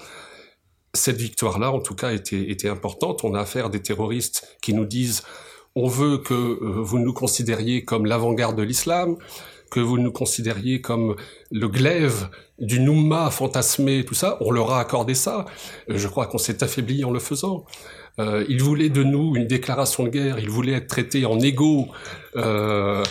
Cette 0.94 1.16
victoire-là, 1.16 1.72
en 1.72 1.80
tout 1.80 1.94
cas, 1.94 2.12
était, 2.12 2.50
était 2.50 2.68
importante. 2.68 3.24
On 3.24 3.34
a 3.34 3.40
affaire 3.40 3.66
à 3.66 3.68
des 3.68 3.82
terroristes 3.82 4.56
qui 4.62 4.72
nous 4.72 4.86
disent 4.86 5.22
on 5.74 5.88
veut 5.88 6.16
que 6.16 6.34
vous 6.34 6.98
nous 6.98 7.12
considériez 7.12 7.84
comme 7.84 8.06
l'avant-garde 8.06 8.56
de 8.56 8.62
l'islam, 8.62 9.18
que 9.70 9.80
vous 9.80 9.98
nous 9.98 10.12
considériez 10.12 10.80
comme 10.80 11.16
le 11.50 11.68
glaive 11.68 12.28
du 12.58 12.80
Noumma 12.80 13.30
fantasmé, 13.30 14.04
tout 14.04 14.14
ça, 14.14 14.38
on 14.40 14.50
leur 14.50 14.72
a 14.72 14.80
accordé 14.80 15.14
ça. 15.14 15.44
Euh, 15.90 15.98
je 15.98 16.08
crois 16.08 16.26
qu'on 16.26 16.38
s'est 16.38 16.62
affaibli 16.62 17.04
en 17.04 17.10
le 17.10 17.18
faisant. 17.18 17.64
Euh, 18.18 18.44
ils 18.48 18.62
voulaient 18.62 18.88
de 18.88 19.02
nous 19.02 19.36
une 19.36 19.46
déclaration 19.46 20.04
de 20.04 20.08
guerre, 20.08 20.38
ils 20.38 20.48
voulaient 20.48 20.72
être 20.72 20.86
traités 20.86 21.26
en 21.26 21.38
égaux. 21.40 21.88
Euh, 22.36 23.02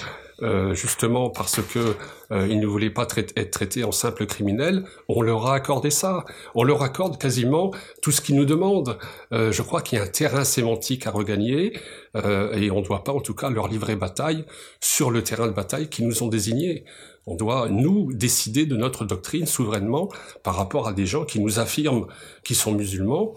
euh, 0.42 0.74
justement 0.74 1.30
parce 1.30 1.62
que 1.62 1.96
euh, 2.32 2.48
ils 2.50 2.60
ne 2.60 2.68
voulaient 2.68 2.90
pas 2.90 3.08
être 3.36 3.52
traités 3.52 3.84
en 3.84 3.92
simples 3.92 4.26
criminels, 4.26 4.84
on 5.08 5.22
leur 5.22 5.48
a 5.48 5.56
accordé 5.56 5.90
ça. 5.90 6.26
On 6.56 6.64
leur 6.64 6.82
accorde 6.82 7.18
quasiment 7.18 7.72
tout 8.02 8.12
ce 8.12 8.22
qu'ils 8.22 8.36
nous 8.36 8.46
demandent. 8.46 8.98
Euh, 9.32 9.52
je 9.52 9.62
crois 9.62 9.82
qu'il 9.82 9.98
y 9.98 10.02
a 10.02 10.04
un 10.04 10.08
terrain 10.08 10.44
sémantique 10.44 11.08
à 11.08 11.12
regagner 11.12 11.74
euh, 12.16 12.54
et 12.54 12.72
on 12.72 12.82
ne 12.82 12.86
doit 12.86 13.04
pas, 13.04 13.14
en 13.14 13.22
tout 13.22 13.34
cas, 13.34 13.50
leur 13.50 13.68
livrer 13.68 13.96
bataille 13.96 14.46
sur 14.80 15.12
le 15.12 15.24
terrain 15.24 15.48
de 15.48 15.54
bataille 15.54 15.90
qu'ils 15.90 16.08
nous 16.08 16.24
ont 16.24 16.28
désigné. 16.28 16.86
On 17.28 17.36
doit, 17.36 17.70
nous, 17.70 18.14
décider 18.14 18.66
de 18.66 18.76
notre 18.76 19.04
doctrine 19.06 19.46
souverainement 19.46 20.10
par 20.44 20.56
rapport 20.56 20.88
à 20.88 20.94
des 20.94 21.06
gens 21.06 21.26
qui 21.26 21.40
nous 21.40 21.60
affirment 21.60 22.08
qu'ils 22.44 22.56
sont 22.56 22.72
musulmans. 22.74 23.34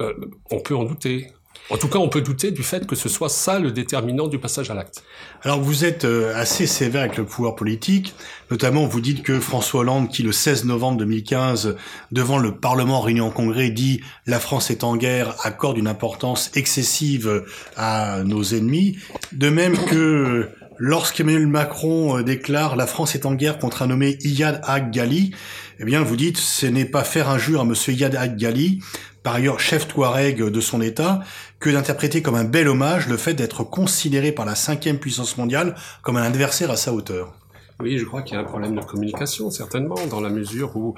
Euh, 0.00 0.14
on 0.50 0.60
peut 0.60 0.76
en 0.76 0.84
douter. 0.84 1.32
En 1.70 1.76
tout 1.76 1.88
cas, 1.88 1.98
on 1.98 2.08
peut 2.08 2.22
douter 2.22 2.50
du 2.50 2.62
fait 2.62 2.86
que 2.86 2.96
ce 2.96 3.10
soit 3.10 3.28
ça 3.28 3.58
le 3.58 3.70
déterminant 3.70 4.26
du 4.26 4.38
passage 4.38 4.70
à 4.70 4.74
l'acte. 4.74 5.04
Alors 5.42 5.60
vous 5.60 5.84
êtes 5.84 6.06
euh, 6.06 6.34
assez 6.34 6.66
sévère 6.66 7.02
avec 7.02 7.18
le 7.18 7.26
pouvoir 7.26 7.56
politique, 7.56 8.14
notamment 8.50 8.86
vous 8.86 9.02
dites 9.02 9.22
que 9.22 9.38
François 9.38 9.80
Hollande, 9.80 10.08
qui 10.08 10.22
le 10.22 10.32
16 10.32 10.64
novembre 10.64 10.96
2015, 10.98 11.76
devant 12.10 12.38
le 12.38 12.56
Parlement 12.56 13.02
réuni 13.02 13.20
en 13.20 13.30
congrès, 13.30 13.68
dit 13.68 14.00
«la 14.26 14.40
France 14.40 14.70
est 14.70 14.82
en 14.82 14.96
guerre», 14.96 15.34
accorde 15.42 15.76
une 15.76 15.88
importance 15.88 16.50
excessive 16.54 17.44
à 17.76 18.22
nos 18.24 18.42
ennemis, 18.42 18.98
de 19.32 19.50
même 19.50 19.76
que 19.76 20.48
lorsqu'Emmanuel 20.78 21.48
Macron 21.48 22.16
euh, 22.16 22.22
déclare 22.22 22.76
«la 22.76 22.86
France 22.86 23.14
est 23.14 23.26
en 23.26 23.34
guerre 23.34 23.58
contre 23.58 23.82
un 23.82 23.88
nommé 23.88 24.16
Iyad 24.22 24.62
Ag-Ghali», 24.64 25.34
eh 25.80 25.84
bien 25.84 26.02
vous 26.02 26.16
dites 26.16 26.36
«ce 26.38 26.64
n'est 26.64 26.86
pas 26.86 27.04
faire 27.04 27.28
injure 27.28 27.60
à 27.60 27.64
monsieur 27.64 27.92
Iyad 27.92 28.16
Ag-Ghali», 28.16 28.80
par 29.28 29.34
ailleurs 29.34 29.60
chef 29.60 29.86
Touareg 29.86 30.42
de 30.42 30.60
son 30.62 30.80
État, 30.80 31.20
que 31.60 31.68
d'interpréter 31.68 32.22
comme 32.22 32.34
un 32.34 32.44
bel 32.44 32.66
hommage 32.66 33.08
le 33.08 33.18
fait 33.18 33.34
d'être 33.34 33.62
considéré 33.62 34.32
par 34.32 34.46
la 34.46 34.54
cinquième 34.54 34.98
puissance 34.98 35.36
mondiale 35.36 35.74
comme 36.00 36.16
un 36.16 36.22
adversaire 36.22 36.70
à 36.70 36.76
sa 36.76 36.94
hauteur. 36.94 37.34
Oui, 37.78 37.98
je 37.98 38.06
crois 38.06 38.22
qu'il 38.22 38.36
y 38.36 38.38
a 38.38 38.40
un 38.40 38.44
problème 38.44 38.74
de 38.74 38.80
communication, 38.82 39.50
certainement, 39.50 39.98
dans 40.08 40.22
la 40.22 40.30
mesure 40.30 40.74
où 40.78 40.94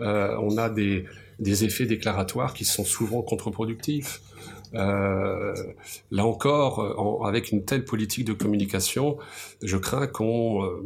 euh, 0.00 0.34
on 0.40 0.56
a 0.56 0.70
des, 0.70 1.04
des 1.40 1.64
effets 1.64 1.84
déclaratoires 1.84 2.54
qui 2.54 2.64
sont 2.64 2.86
souvent 2.86 3.20
contre-productifs. 3.20 4.22
Euh, 4.74 5.54
là 6.10 6.24
encore, 6.24 7.26
avec 7.26 7.52
une 7.52 7.66
telle 7.66 7.84
politique 7.84 8.24
de 8.24 8.32
communication, 8.32 9.18
je 9.62 9.76
crains 9.76 10.06
qu'on 10.06 10.64
euh, 10.64 10.82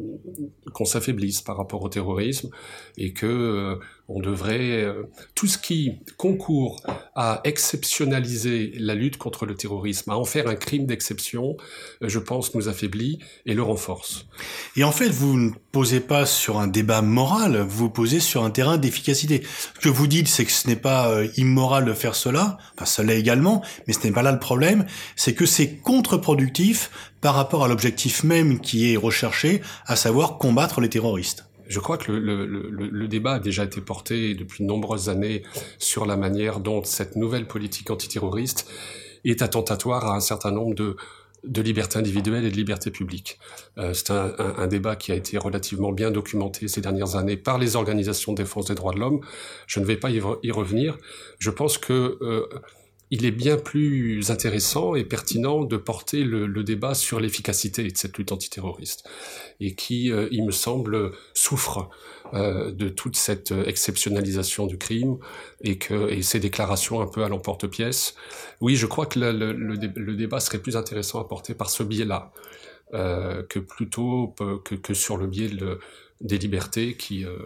qu'on 0.75 0.85
s'affaiblisse 0.85 1.43
par 1.43 1.57
rapport 1.57 1.83
au 1.83 1.89
terrorisme 1.89 2.51
et 2.97 3.13
que 3.13 3.79
on 4.09 4.21
devrait 4.21 4.83
euh, 4.85 5.03
tout 5.35 5.47
ce 5.47 5.59
qui 5.59 6.01
concourt 6.17 6.81
à 7.15 7.41
exceptionnaliser 7.45 8.73
la 8.79 8.95
lutte 8.95 9.19
contre 9.19 9.45
le 9.45 9.55
terrorisme, 9.55 10.11
à 10.11 10.17
en 10.17 10.25
faire 10.25 10.49
un 10.49 10.55
crime 10.55 10.87
d'exception, 10.87 11.57
euh, 12.03 12.09
je 12.09 12.19
pense 12.19 12.55
nous 12.55 12.69
affaiblit 12.69 13.19
et 13.45 13.53
le 13.53 13.63
renforce. 13.63 14.27
Et 14.77 14.85
en 14.85 14.93
fait, 14.93 15.11
vous 15.11 15.37
ne 15.37 15.51
posez 15.73 16.01
pas 16.01 16.25
sur 16.25 16.59
un 16.59 16.69
débat 16.69 17.03
moral, 17.03 17.59
vous 17.59 17.79
vous 17.79 17.91
posez 17.91 18.21
sur 18.21 18.45
un 18.45 18.51
terrain 18.51 18.79
d'efficacité. 18.79 19.43
Ce 19.75 19.81
que 19.81 19.91
vous 19.91 20.07
dites, 20.07 20.29
c'est 20.29 20.47
que 20.47 20.53
ce 20.53 20.67
n'est 20.69 20.77
pas 20.77 21.11
euh, 21.11 21.29
immoral 21.37 21.85
de 21.85 21.93
faire 21.93 22.15
cela, 22.15 22.57
enfin 22.79 23.03
l'est 23.03 23.21
également, 23.21 23.63
mais 23.87 23.93
ce 23.93 24.07
n'est 24.07 24.13
pas 24.13 24.23
là 24.23 24.33
le 24.33 24.39
problème, 24.39 24.87
c'est 25.17 25.35
que 25.35 25.45
c'est 25.45 25.77
contre-productif 25.77 26.91
par 27.21 27.35
rapport 27.35 27.65
à 27.65 27.69
l'objectif 27.69 28.25
même 28.25 28.61
qui 28.61 28.93
est 28.93 28.97
recherché, 28.97 29.61
à 29.87 29.97
savoir 29.97 30.39
combattre 30.39 30.81
les 30.81 30.89
terroristes. 30.89 31.48
Je 31.69 31.81
crois 31.81 31.99
que 31.99 32.11
le, 32.11 32.47
le, 32.47 32.71
le, 32.71 33.09
débat 33.09 33.35
a 33.35 33.39
déjà 33.39 33.65
été 33.65 33.81
porté 33.81 34.35
depuis 34.35 34.65
de 34.65 34.69
nombreuses 34.69 35.09
années 35.09 35.43
sur 35.79 36.07
la 36.07 36.17
manière 36.17 36.61
dont 36.61 36.83
cette 36.83 37.15
nouvelle 37.15 37.47
politique 37.47 37.91
antiterroriste 37.91 38.69
est 39.25 39.43
attentatoire 39.43 40.07
à 40.07 40.17
un 40.17 40.21
certain 40.21 40.51
nombre 40.51 40.75
de, 40.75 40.97
de 41.45 41.63
libertés 41.63 41.99
individuelles 41.99 42.45
et 42.45 42.51
de 42.51 42.57
libertés 42.57 42.91
publiques. 42.91 43.39
Euh, 43.77 43.93
c'est 43.95 44.11
un, 44.11 44.33
un, 44.39 44.55
un, 44.59 44.67
débat 44.67 44.97
qui 44.97 45.13
a 45.13 45.15
été 45.15 45.39
relativement 45.39 45.93
bien 45.93 46.11
documenté 46.11 46.69
ces 46.69 46.81
dernières 46.81 47.17
années 47.17 47.37
par 47.37 47.59
les 47.59 47.77
organisations 47.77 48.33
de 48.33 48.39
défense 48.39 48.67
des 48.67 48.75
droits 48.75 48.93
de 48.93 48.99
l'homme. 49.01 49.21
Je 49.67 49.81
ne 49.81 49.85
vais 49.85 49.97
pas 49.97 50.11
y, 50.11 50.21
y 50.43 50.51
revenir. 50.51 50.97
Je 51.39 51.51
pense 51.51 51.79
que 51.79 52.19
euh, 52.23 52.47
il 53.11 53.25
est 53.25 53.31
bien 53.31 53.57
plus 53.57 54.31
intéressant 54.31 54.95
et 54.95 55.05
pertinent 55.05 55.65
de 55.65 55.77
porter 55.77 56.25
le, 56.25 56.47
le 56.47 56.65
débat 56.65 56.95
sur 56.95 57.21
l'efficacité 57.21 57.83
de 57.83 57.97
cette 57.97 58.19
lutte 58.19 58.33
antiterroriste 58.33 59.09
et 59.61 59.75
qui, 59.75 60.13
euh, 60.13 60.29
il 60.31 60.45
me 60.45 60.53
semble, 60.53 61.13
souffre 61.35 61.89
euh, 62.35 62.71
de 62.71 62.89
toute 62.89 63.17
cette 63.17 63.53
exceptionnalisation 63.53 64.67
du 64.67 64.77
crime 64.77 65.19
et 65.63 65.79
que 65.79 66.11
et 66.11 66.23
ces 66.23 66.41
déclarations 66.41 67.01
un 67.01 67.07
peu 67.07 67.25
à 67.25 67.29
l'emporte-pièce. 67.29 68.15
Oui, 68.61 68.77
je 68.77 68.87
crois 68.87 69.07
que 69.07 69.19
le, 69.19 69.33
le, 69.33 69.75
le, 69.75 70.15
débat 70.15 70.41
serait 70.41 70.59
plus 70.59 70.77
intéressant 70.77 71.21
à 71.21 71.25
porter 71.25 71.55
par 71.55 71.71
ce 71.71 71.83
biais-là 71.83 72.33
euh, 72.95 73.43
que 73.43 73.59
plutôt 73.59 74.35
que, 74.65 74.75
que, 74.75 74.95
sur 74.95 75.17
le 75.17 75.27
biais 75.27 75.49
de, 75.49 75.79
des 76.21 76.39
libertés 76.39 76.97
qui 76.97 77.25
euh, 77.25 77.37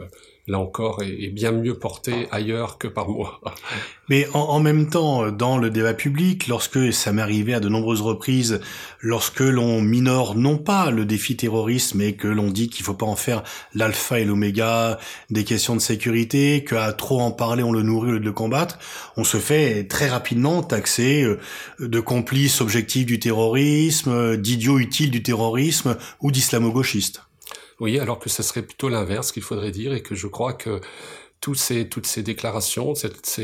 là 0.49 0.59
encore, 0.59 1.03
est, 1.03 1.29
bien 1.29 1.53
mieux 1.53 1.79
porté 1.79 2.27
ailleurs 2.33 2.79
que 2.79 2.89
par 2.89 3.09
moi. 3.09 3.41
Mais 4.09 4.27
en, 4.35 4.61
même 4.61 4.91
temps, 4.91 5.31
dans 5.31 5.57
le 5.57 5.71
débat 5.71 5.95
public, 5.95 6.49
lorsque 6.49 6.93
ça 6.93 7.13
m'est 7.13 7.23
à 7.53 7.61
de 7.61 7.69
nombreuses 7.69 8.03
reprises, 8.03 8.61
lorsque 9.01 9.41
l'on 9.41 9.81
minore 9.81 10.35
non 10.35 10.59
pas 10.59 10.91
le 10.91 11.07
défi 11.07 11.37
terroriste, 11.37 11.95
mais 11.95 12.13
que 12.13 12.29
l'on 12.29 12.51
dit 12.51 12.69
qu'il 12.69 12.85
faut 12.85 12.95
pas 12.95 13.07
en 13.07 13.17
faire 13.17 13.43
l'alpha 13.75 14.21
et 14.21 14.25
l'oméga 14.25 14.99
des 15.31 15.45
questions 15.45 15.77
de 15.77 15.81
sécurité, 15.81 16.63
qu'à 16.65 16.93
trop 16.93 17.21
en 17.21 17.31
parler 17.31 17.63
on 17.63 17.73
le 17.73 17.83
nourrit 17.83 18.11
au 18.11 18.13
lieu 18.15 18.21
de 18.21 18.25
le 18.25 18.33
combattre, 18.33 18.79
on 19.17 19.25
se 19.25 19.39
fait 19.39 19.85
très 19.85 20.09
rapidement 20.09 20.63
taxer 20.63 21.23
euh, 21.23 21.39
de 21.79 22.01
complice 22.01 22.61
objectif 22.61 23.07
du 23.07 23.19
terrorisme, 23.19 24.37
d'idiot 24.37 24.79
utile 24.79 25.11
du 25.11 25.23
terrorisme 25.23 25.97
ou 26.21 26.31
d'islamo-gauchiste. 26.31 27.23
Oui, 27.83 27.99
alors 27.99 28.21
que 28.21 28.31
ce 28.31 28.45
serait 28.45 28.63
plutôt 28.63 28.89
l'inverse 28.89 29.33
qu'il 29.33 29.43
faudrait 29.43 29.73
dire 29.73 29.93
et 29.93 30.03
que 30.03 30.15
je 30.15 30.29
crois 30.29 30.53
que 30.53 30.81
tous 31.41 31.57
ces, 31.57 31.89
toutes 31.89 32.07
ces 32.07 32.23
déclarations, 32.23 32.95
cette, 32.95 33.41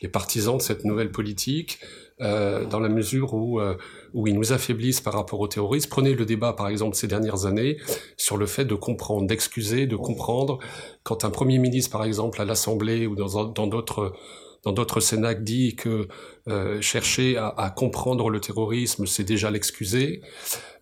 les 0.00 0.08
partisans 0.08 0.56
de 0.56 0.62
cette 0.62 0.86
nouvelle 0.86 1.12
politique, 1.12 1.80
euh, 2.22 2.64
dans 2.64 2.80
la 2.80 2.88
mesure 2.88 3.34
où, 3.34 3.60
euh, 3.60 3.76
où 4.14 4.26
ils 4.26 4.34
nous 4.34 4.54
affaiblissent 4.54 5.02
par 5.02 5.12
rapport 5.12 5.38
aux 5.38 5.48
terroristes. 5.48 5.90
Prenez 5.90 6.14
le 6.14 6.24
débat, 6.24 6.54
par 6.54 6.68
exemple, 6.68 6.96
ces 6.96 7.08
dernières 7.08 7.44
années 7.44 7.76
sur 8.16 8.38
le 8.38 8.46
fait 8.46 8.64
de 8.64 8.74
comprendre, 8.74 9.26
d'excuser, 9.26 9.86
de 9.86 9.96
comprendre. 9.96 10.60
Quand 11.02 11.26
un 11.26 11.30
Premier 11.30 11.58
ministre, 11.58 11.90
par 11.90 12.04
exemple, 12.04 12.40
à 12.40 12.46
l'Assemblée 12.46 13.06
ou 13.06 13.14
dans 13.14 13.66
d'autres 13.66 14.14
dans 14.62 14.72
d'autres 14.72 15.00
dit 15.34 15.76
que 15.76 16.08
euh, 16.48 16.80
chercher 16.80 17.36
à, 17.36 17.48
à, 17.48 17.68
comprendre 17.68 18.30
le 18.30 18.40
terrorisme, 18.40 19.04
c'est 19.04 19.24
déjà 19.24 19.50
l'excuser. 19.50 20.22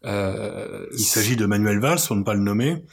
Euh, 0.05 0.87
il 0.93 1.05
s'agit 1.05 1.37
de 1.37 1.47
Manuel 1.47 1.79
Valls, 1.79 2.01
pour 2.07 2.17
ne 2.17 2.25
pas 2.25 2.35
le 2.35 2.41
nommer. 2.41 2.85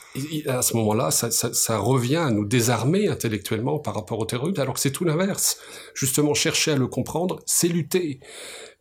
À 0.48 0.62
ce 0.62 0.76
moment-là, 0.78 1.12
ça, 1.12 1.32
ça, 1.32 1.54
ça, 1.54 1.78
revient 1.78 2.18
à 2.18 2.30
nous 2.30 2.46
désarmer 2.46 3.08
intellectuellement 3.08 3.80
par 3.80 3.96
rapport 3.96 4.20
au 4.20 4.26
terrorisme, 4.26 4.62
alors 4.62 4.76
que 4.76 4.80
c'est 4.80 4.92
tout 4.92 5.06
l'inverse. 5.06 5.58
Justement, 5.94 6.34
chercher 6.34 6.72
à 6.72 6.76
le 6.76 6.88
comprendre, 6.88 7.40
c'est 7.46 7.68
lutter. 7.68 8.20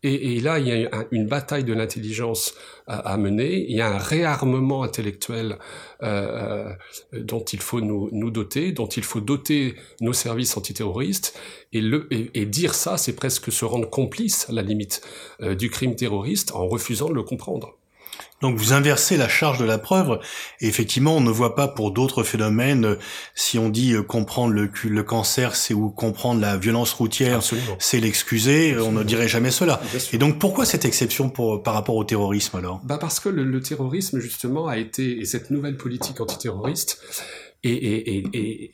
Et, 0.04 0.36
et, 0.36 0.40
là, 0.40 0.60
il 0.60 0.68
y 0.68 0.86
a 0.86 1.06
une 1.10 1.26
bataille 1.26 1.64
de 1.64 1.72
l'intelligence 1.72 2.54
à, 2.86 2.98
à, 2.98 3.16
mener, 3.16 3.64
il 3.68 3.76
y 3.76 3.80
a 3.80 3.88
un 3.88 3.98
réarmement 3.98 4.84
intellectuel 4.84 5.58
euh, 6.04 6.72
dont 7.12 7.42
il 7.44 7.60
faut 7.60 7.80
nous, 7.80 8.08
nous, 8.12 8.30
doter, 8.30 8.70
dont 8.70 8.86
il 8.86 9.02
faut 9.02 9.20
doter 9.20 9.74
nos 10.00 10.12
services 10.12 10.56
antiterroristes, 10.56 11.36
et, 11.72 11.80
le, 11.80 12.06
et, 12.12 12.30
et 12.34 12.46
dire 12.46 12.74
ça, 12.74 12.96
c'est 12.96 13.16
presque 13.16 13.50
se 13.50 13.64
rendre 13.64 13.90
complice, 13.90 14.48
à 14.48 14.52
la 14.52 14.62
limite, 14.62 15.02
euh, 15.40 15.56
du 15.56 15.68
crime 15.68 15.96
terroriste 15.96 16.52
en 16.52 16.68
refusant 16.68 17.08
de 17.08 17.14
le 17.14 17.24
comprendre. 17.24 17.77
Donc 18.40 18.56
vous 18.56 18.72
inversez 18.72 19.16
la 19.16 19.28
charge 19.28 19.58
de 19.58 19.64
la 19.64 19.78
preuve, 19.78 20.20
et 20.60 20.68
effectivement 20.68 21.16
on 21.16 21.20
ne 21.20 21.30
voit 21.30 21.54
pas 21.54 21.66
pour 21.68 21.90
d'autres 21.90 22.22
phénomènes, 22.22 22.84
euh, 22.84 22.98
si 23.34 23.58
on 23.58 23.68
dit 23.68 23.94
euh, 23.94 24.02
comprendre 24.02 24.52
le, 24.52 24.70
le 24.84 25.02
cancer, 25.02 25.56
c'est 25.56 25.74
ou 25.74 25.90
comprendre 25.90 26.40
la 26.40 26.56
violence 26.56 26.92
routière, 26.92 27.40
c'est 27.78 28.00
l'excuser, 28.00 28.78
on 28.78 28.92
ne 28.92 29.02
dirait 29.02 29.28
jamais 29.28 29.50
cela. 29.50 29.80
Et 30.12 30.18
donc 30.18 30.38
pourquoi 30.38 30.64
cette 30.64 30.84
exception 30.84 31.30
pour, 31.30 31.62
par 31.62 31.74
rapport 31.74 31.96
au 31.96 32.04
terrorisme 32.04 32.56
alors? 32.56 32.80
Bah 32.84 32.98
Parce 32.98 33.18
que 33.20 33.28
le, 33.28 33.44
le, 33.44 33.60
terrorisme 33.60 34.20
justement 34.20 34.68
a 34.68 34.78
été, 34.78 35.18
et 35.18 35.24
cette 35.24 35.50
nouvelle 35.50 35.76
politique 35.76 36.20
antiterroriste, 36.20 37.00
et, 37.64 37.72
et, 37.72 38.24
et, 38.32 38.72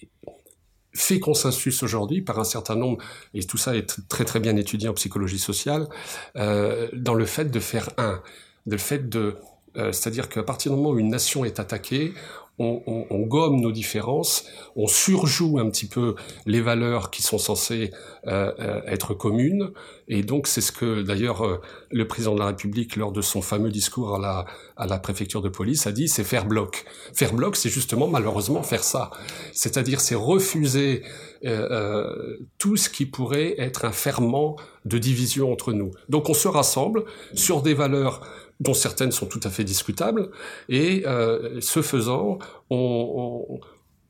fait 0.94 1.18
consensus 1.18 1.82
aujourd'hui 1.82 2.22
par 2.22 2.38
un 2.38 2.44
certain 2.44 2.76
nombre, 2.76 3.02
et 3.34 3.44
tout 3.44 3.56
ça 3.56 3.76
est 3.76 4.08
très 4.08 4.24
très 4.24 4.40
bien 4.40 4.56
étudié 4.56 4.88
en 4.88 4.94
psychologie 4.94 5.38
sociale, 5.38 5.88
euh, 6.36 6.88
dans 6.92 7.14
le 7.14 7.26
fait 7.26 7.50
de 7.50 7.60
faire 7.60 7.90
un, 7.98 8.22
le 8.66 8.78
fait 8.78 9.08
de 9.08 9.36
euh, 9.76 9.90
c'est-à-dire 9.90 10.28
qu'à 10.28 10.42
partir 10.42 10.70
du 10.70 10.76
moment 10.76 10.90
où 10.90 10.98
une 10.98 11.08
nation 11.08 11.44
est 11.44 11.58
attaquée, 11.58 12.12
on, 12.60 12.82
on, 12.86 13.06
on, 13.10 13.20
gomme 13.26 13.60
nos 13.60 13.72
différences, 13.72 14.46
on 14.76 14.86
surjoue 14.86 15.58
un 15.58 15.68
petit 15.70 15.86
peu 15.86 16.14
les 16.46 16.60
valeurs 16.60 17.10
qui 17.10 17.20
sont 17.20 17.38
censées 17.38 17.90
euh, 18.28 18.52
euh 18.60 18.80
être 18.86 19.12
communes, 19.12 19.72
et 20.06 20.22
donc 20.22 20.46
c'est 20.46 20.60
ce 20.60 20.70
que 20.70 21.02
d'ailleurs 21.02 21.44
euh, 21.44 21.60
le 21.90 22.06
président 22.06 22.34
de 22.34 22.38
la 22.38 22.46
République, 22.46 22.94
lors 22.94 23.10
de 23.10 23.22
son 23.22 23.42
fameux 23.42 23.70
discours 23.70 24.14
à 24.14 24.18
la, 24.20 24.44
à 24.76 24.86
la 24.86 24.98
préfecture 25.00 25.42
de 25.42 25.48
police, 25.48 25.88
a 25.88 25.92
dit, 25.92 26.06
c'est 26.06 26.22
faire 26.22 26.46
bloc. 26.46 26.84
Faire 27.12 27.34
bloc, 27.34 27.56
c'est 27.56 27.70
justement 27.70 28.06
malheureusement 28.06 28.62
faire 28.62 28.84
ça, 28.84 29.10
c'est-à-dire 29.52 30.00
c'est 30.00 30.14
refuser 30.14 31.02
euh, 31.44 32.38
tout 32.58 32.76
ce 32.76 32.88
qui 32.88 33.04
pourrait 33.04 33.54
être 33.58 33.84
un 33.84 33.92
ferment 33.92 34.56
de 34.84 34.96
division 34.98 35.52
entre 35.52 35.72
nous. 35.72 35.90
Donc 36.08 36.30
on 36.30 36.34
se 36.34 36.48
rassemble 36.48 37.04
sur 37.34 37.62
des 37.62 37.74
valeurs 37.74 38.20
dont 38.60 38.74
certaines 38.74 39.12
sont 39.12 39.26
tout 39.26 39.40
à 39.44 39.50
fait 39.50 39.64
discutables, 39.64 40.30
et 40.68 41.04
euh, 41.06 41.60
ce 41.60 41.82
faisant, 41.82 42.38
on, 42.70 43.60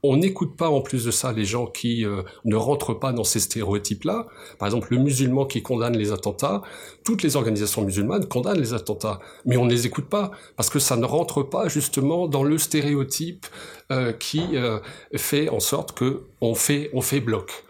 on 0.06 0.18
n'écoute 0.18 0.54
pas 0.58 0.68
en 0.68 0.82
plus 0.82 1.06
de 1.06 1.10
ça 1.10 1.32
les 1.32 1.46
gens 1.46 1.66
qui 1.66 2.04
euh, 2.04 2.22
ne 2.44 2.56
rentrent 2.56 2.92
pas 2.92 3.14
dans 3.14 3.24
ces 3.24 3.40
stéréotypes-là. 3.40 4.26
Par 4.58 4.68
exemple, 4.68 4.88
le 4.90 4.98
musulman 4.98 5.46
qui 5.46 5.62
condamne 5.62 5.96
les 5.96 6.12
attentats, 6.12 6.60
toutes 7.04 7.22
les 7.22 7.36
organisations 7.36 7.82
musulmanes 7.82 8.28
condamnent 8.28 8.60
les 8.60 8.74
attentats, 8.74 9.18
mais 9.46 9.56
on 9.56 9.64
ne 9.64 9.70
les 9.70 9.86
écoute 9.86 10.10
pas 10.10 10.30
parce 10.56 10.68
que 10.68 10.78
ça 10.78 10.96
ne 10.96 11.06
rentre 11.06 11.42
pas 11.42 11.68
justement 11.68 12.28
dans 12.28 12.44
le 12.44 12.58
stéréotype 12.58 13.46
euh, 13.90 14.12
qui 14.12 14.42
euh, 14.56 14.78
fait 15.16 15.48
en 15.48 15.60
sorte 15.60 15.92
que 15.92 16.24
on 16.42 16.54
fait 16.54 16.90
on 16.92 17.00
fait 17.00 17.20
bloc, 17.20 17.64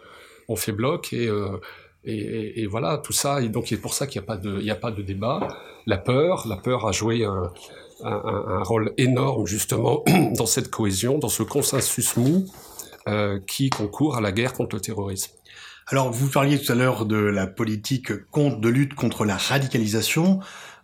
on 0.49 0.57
fait 0.57 0.73
bloc 0.73 1.13
et 1.13 1.29
euh, 1.29 1.61
et, 2.05 2.15
et, 2.15 2.61
et, 2.61 2.67
voilà, 2.67 2.97
tout 2.97 3.13
ça, 3.13 3.41
et 3.41 3.49
donc 3.49 3.67
c'est 3.67 3.77
pour 3.77 3.93
ça 3.93 4.07
qu'il 4.07 4.21
n'y 4.21 4.25
a, 4.25 4.27
pas 4.27 4.37
de, 4.37 4.57
il 4.59 4.65
y 4.65 4.71
a 4.71 4.75
pas 4.75 4.91
de 4.91 5.01
débat. 5.01 5.47
La 5.85 5.97
peur, 5.97 6.47
la 6.47 6.57
peur 6.57 6.87
a 6.87 6.91
joué 6.91 7.25
un, 7.25 7.51
un, 8.03 8.45
un 8.47 8.63
rôle 8.63 8.93
énorme 8.97 9.45
justement 9.45 10.03
dans 10.37 10.45
cette 10.45 10.69
cohésion, 10.69 11.17
dans 11.17 11.29
ce 11.29 11.43
consensus 11.43 12.17
mou 12.17 12.45
euh, 13.07 13.39
qui 13.45 13.69
concourt 13.69 14.17
à 14.17 14.21
la 14.21 14.31
guerre 14.31 14.53
contre 14.53 14.75
le 14.75 14.81
terrorisme. 14.81 15.31
Alors, 15.87 16.11
vous 16.11 16.27
parliez 16.29 16.59
tout 16.59 16.71
à 16.71 16.75
l'heure 16.75 17.05
de 17.05 17.17
la 17.17 17.45
politique 17.45 18.11
contre, 18.31 18.59
de 18.59 18.69
lutte 18.69 18.95
contre 18.95 19.23
la 19.23 19.37
radicalisation. 19.37 20.39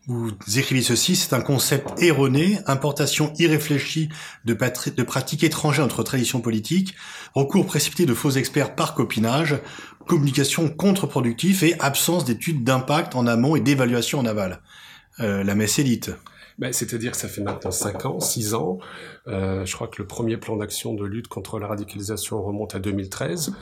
Vous 0.08 0.31
écrivez 0.58 0.81
ceci, 0.81 1.15
c'est 1.15 1.34
un 1.34 1.41
concept 1.41 2.01
erroné, 2.01 2.58
importation 2.65 3.31
irréfléchie 3.38 4.10
de, 4.46 4.53
pratiques 5.03 5.43
étrangères 5.43 5.84
à 5.84 5.88
notre 5.88 6.01
tradition 6.01 6.41
politique, 6.41 6.96
recours 7.36 7.67
précipité 7.67 8.08
de 8.08 8.15
faux 8.15 8.31
experts 8.31 8.75
par 8.75 8.96
copinage, 8.96 9.60
communication 10.08 10.70
contre-productive 10.70 11.63
et 11.63 11.79
absence 11.79 12.25
d'études 12.25 12.63
d'impact 12.63 13.15
en 13.15 13.27
amont 13.27 13.55
et 13.55 13.62
d'évaluation 13.62 14.17
en 14.17 14.25
aval. 14.25 14.62
Euh, 15.20 15.43
la 15.43 15.53
messe 15.53 15.77
élite. 15.77 16.12
Ben, 16.58 16.74
C'est-à-dire 16.74 17.12
que 17.12 17.17
ça 17.17 17.27
fait 17.27 17.41
maintenant 17.41 17.72
5 17.72 18.05
ans, 18.05 18.20
6 18.20 18.55
ans. 18.55 18.79
Euh, 19.27 19.65
je 19.65 19.75
crois 19.75 19.88
que 19.88 20.01
le 20.01 20.08
premier 20.08 20.38
plan 20.38 20.58
d'action 20.58 20.96
de 20.96 21.05
lutte 21.05 21.27
contre 21.27 21.60
la 21.60 21.67
radicalisation 21.67 22.41
remonte 22.41 22.74
à 22.74 22.79
2013 22.79 23.53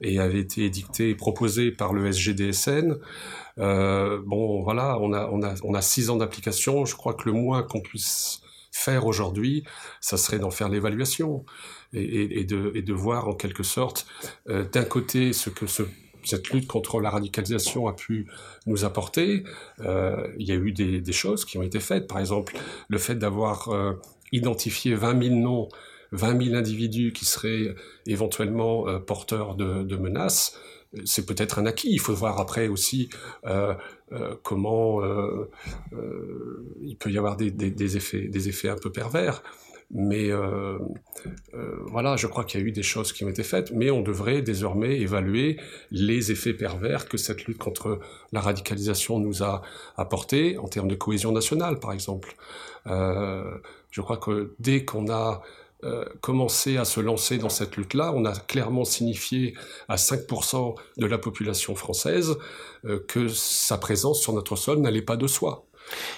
et 0.00 0.20
avait 0.20 0.40
été 0.40 0.64
édicté 0.64 1.10
et 1.10 1.14
proposé 1.14 1.70
par 1.72 1.92
le 1.92 2.12
SGDSN. 2.12 2.96
Euh, 3.58 4.20
bon, 4.24 4.62
voilà, 4.62 4.98
on 5.00 5.12
a, 5.12 5.26
on 5.28 5.42
a, 5.42 5.54
on 5.64 5.74
a 5.74 5.82
six 5.82 6.10
ans 6.10 6.16
d'application. 6.16 6.84
Je 6.84 6.94
crois 6.96 7.14
que 7.14 7.24
le 7.26 7.32
moins 7.32 7.62
qu'on 7.62 7.80
puisse 7.80 8.40
faire 8.72 9.06
aujourd'hui, 9.06 9.64
ça 10.00 10.16
serait 10.16 10.38
d'en 10.38 10.50
faire 10.50 10.68
l'évaluation 10.68 11.44
et, 11.92 12.40
et, 12.40 12.44
de, 12.44 12.72
et 12.74 12.82
de 12.82 12.92
voir 12.92 13.28
en 13.28 13.34
quelque 13.34 13.62
sorte, 13.62 14.06
euh, 14.48 14.64
d'un 14.68 14.84
côté, 14.84 15.32
ce 15.32 15.50
que 15.50 15.66
ce 15.66 15.82
cette 16.24 16.50
lutte 16.50 16.66
contre 16.66 17.00
la 17.00 17.10
radicalisation 17.10 17.88
a 17.88 17.92
pu 17.92 18.26
nous 18.66 18.84
apporter. 18.84 19.44
Euh, 19.80 20.28
il 20.38 20.46
y 20.46 20.52
a 20.52 20.56
eu 20.56 20.72
des, 20.72 21.00
des, 21.00 21.12
choses 21.12 21.44
qui 21.44 21.58
ont 21.58 21.62
été 21.62 21.80
faites. 21.80 22.06
Par 22.06 22.18
exemple, 22.18 22.56
le 22.88 22.98
fait 22.98 23.14
d'avoir 23.14 23.68
euh, 23.68 23.94
identifié 24.32 24.94
20 24.94 25.22
000 25.22 25.36
noms, 25.36 25.68
20 26.12 26.44
000 26.44 26.56
individus 26.56 27.12
qui 27.12 27.24
seraient 27.24 27.74
éventuellement 28.06 28.88
euh, 28.88 28.98
porteurs 28.98 29.54
de, 29.54 29.82
de 29.82 29.96
menaces, 29.96 30.58
c'est 31.04 31.26
peut-être 31.26 31.58
un 31.58 31.66
acquis. 31.66 31.88
Il 31.90 32.00
faut 32.00 32.14
voir 32.14 32.40
après 32.40 32.68
aussi 32.68 33.08
euh, 33.46 33.74
euh, 34.12 34.34
comment 34.42 35.02
euh, 35.02 35.50
il 36.80 36.96
peut 36.96 37.10
y 37.10 37.18
avoir 37.18 37.36
des, 37.36 37.96
effets, 37.96 38.28
des 38.28 38.48
effets 38.48 38.68
un 38.68 38.76
peu 38.76 38.90
pervers. 38.90 39.42
Mais 39.90 40.30
voilà, 41.86 42.16
je 42.16 42.26
crois 42.26 42.44
qu'il 42.44 42.60
y 42.60 42.62
a 42.62 42.66
eu 42.66 42.72
des 42.72 42.82
choses 42.82 43.14
qui 43.14 43.24
ont 43.24 43.28
été 43.30 43.42
faites, 43.42 43.72
mais 43.72 43.90
on 43.90 44.02
devrait 44.02 44.42
désormais 44.42 45.00
évaluer 45.00 45.58
les 45.90 46.30
effets 46.30 46.52
pervers 46.52 47.08
que 47.08 47.16
cette 47.16 47.46
lutte 47.46 47.56
contre 47.56 47.98
la 48.30 48.40
radicalisation 48.40 49.18
nous 49.18 49.42
a 49.42 49.62
apporté 49.96 50.58
en 50.58 50.68
termes 50.68 50.88
de 50.88 50.94
cohésion 50.94 51.32
nationale, 51.32 51.80
par 51.80 51.92
exemple. 51.92 52.36
Je 52.84 54.00
crois 54.02 54.18
que 54.18 54.52
dès 54.58 54.84
qu'on 54.84 55.10
a 55.10 55.40
euh, 55.84 56.04
commencé 56.20 56.76
à 56.76 56.84
se 56.84 57.00
lancer 57.00 57.38
dans 57.38 57.48
cette 57.48 57.76
lutte-là, 57.76 58.12
on 58.14 58.24
a 58.24 58.32
clairement 58.32 58.84
signifié 58.84 59.54
à 59.88 59.96
5% 59.96 60.74
de 60.96 61.06
la 61.06 61.18
population 61.18 61.74
française 61.74 62.36
euh, 62.84 62.98
que 63.06 63.28
sa 63.28 63.78
présence 63.78 64.20
sur 64.20 64.32
notre 64.32 64.56
sol 64.56 64.78
n'allait 64.78 65.02
pas 65.02 65.16
de 65.16 65.26
soi. 65.26 65.68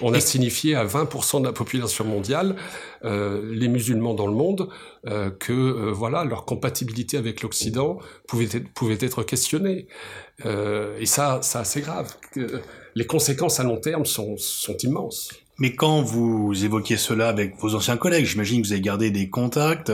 On 0.01 0.13
a 0.13 0.19
signifié 0.19 0.75
à 0.75 0.85
20% 0.85 1.41
de 1.41 1.45
la 1.45 1.53
population 1.53 2.05
mondiale, 2.05 2.55
euh, 3.03 3.41
les 3.53 3.67
musulmans 3.67 4.13
dans 4.13 4.27
le 4.27 4.33
monde, 4.33 4.69
euh, 5.07 5.29
que 5.29 5.53
euh, 5.53 5.91
voilà 5.91 6.23
leur 6.23 6.45
compatibilité 6.45 7.17
avec 7.17 7.41
l'Occident 7.41 7.99
pouvait 8.27 8.49
être, 8.51 8.71
pouvait 8.73 8.97
être 8.99 9.23
questionnée. 9.23 9.87
Euh, 10.45 10.97
et 10.99 11.05
ça, 11.05 11.39
ça 11.41 11.63
c'est 11.63 11.81
grave. 11.81 12.15
Les 12.95 13.05
conséquences 13.05 13.59
à 13.59 13.63
long 13.63 13.77
terme 13.77 14.05
sont, 14.05 14.35
sont 14.37 14.77
immenses. 14.77 15.31
Mais 15.61 15.75
quand 15.75 16.01
vous 16.01 16.65
évoquez 16.65 16.97
cela 16.97 17.29
avec 17.29 17.55
vos 17.59 17.75
anciens 17.75 17.95
collègues, 17.95 18.25
j'imagine 18.25 18.63
que 18.63 18.67
vous 18.67 18.73
avez 18.73 18.81
gardé 18.81 19.11
des 19.11 19.29
contacts, 19.29 19.91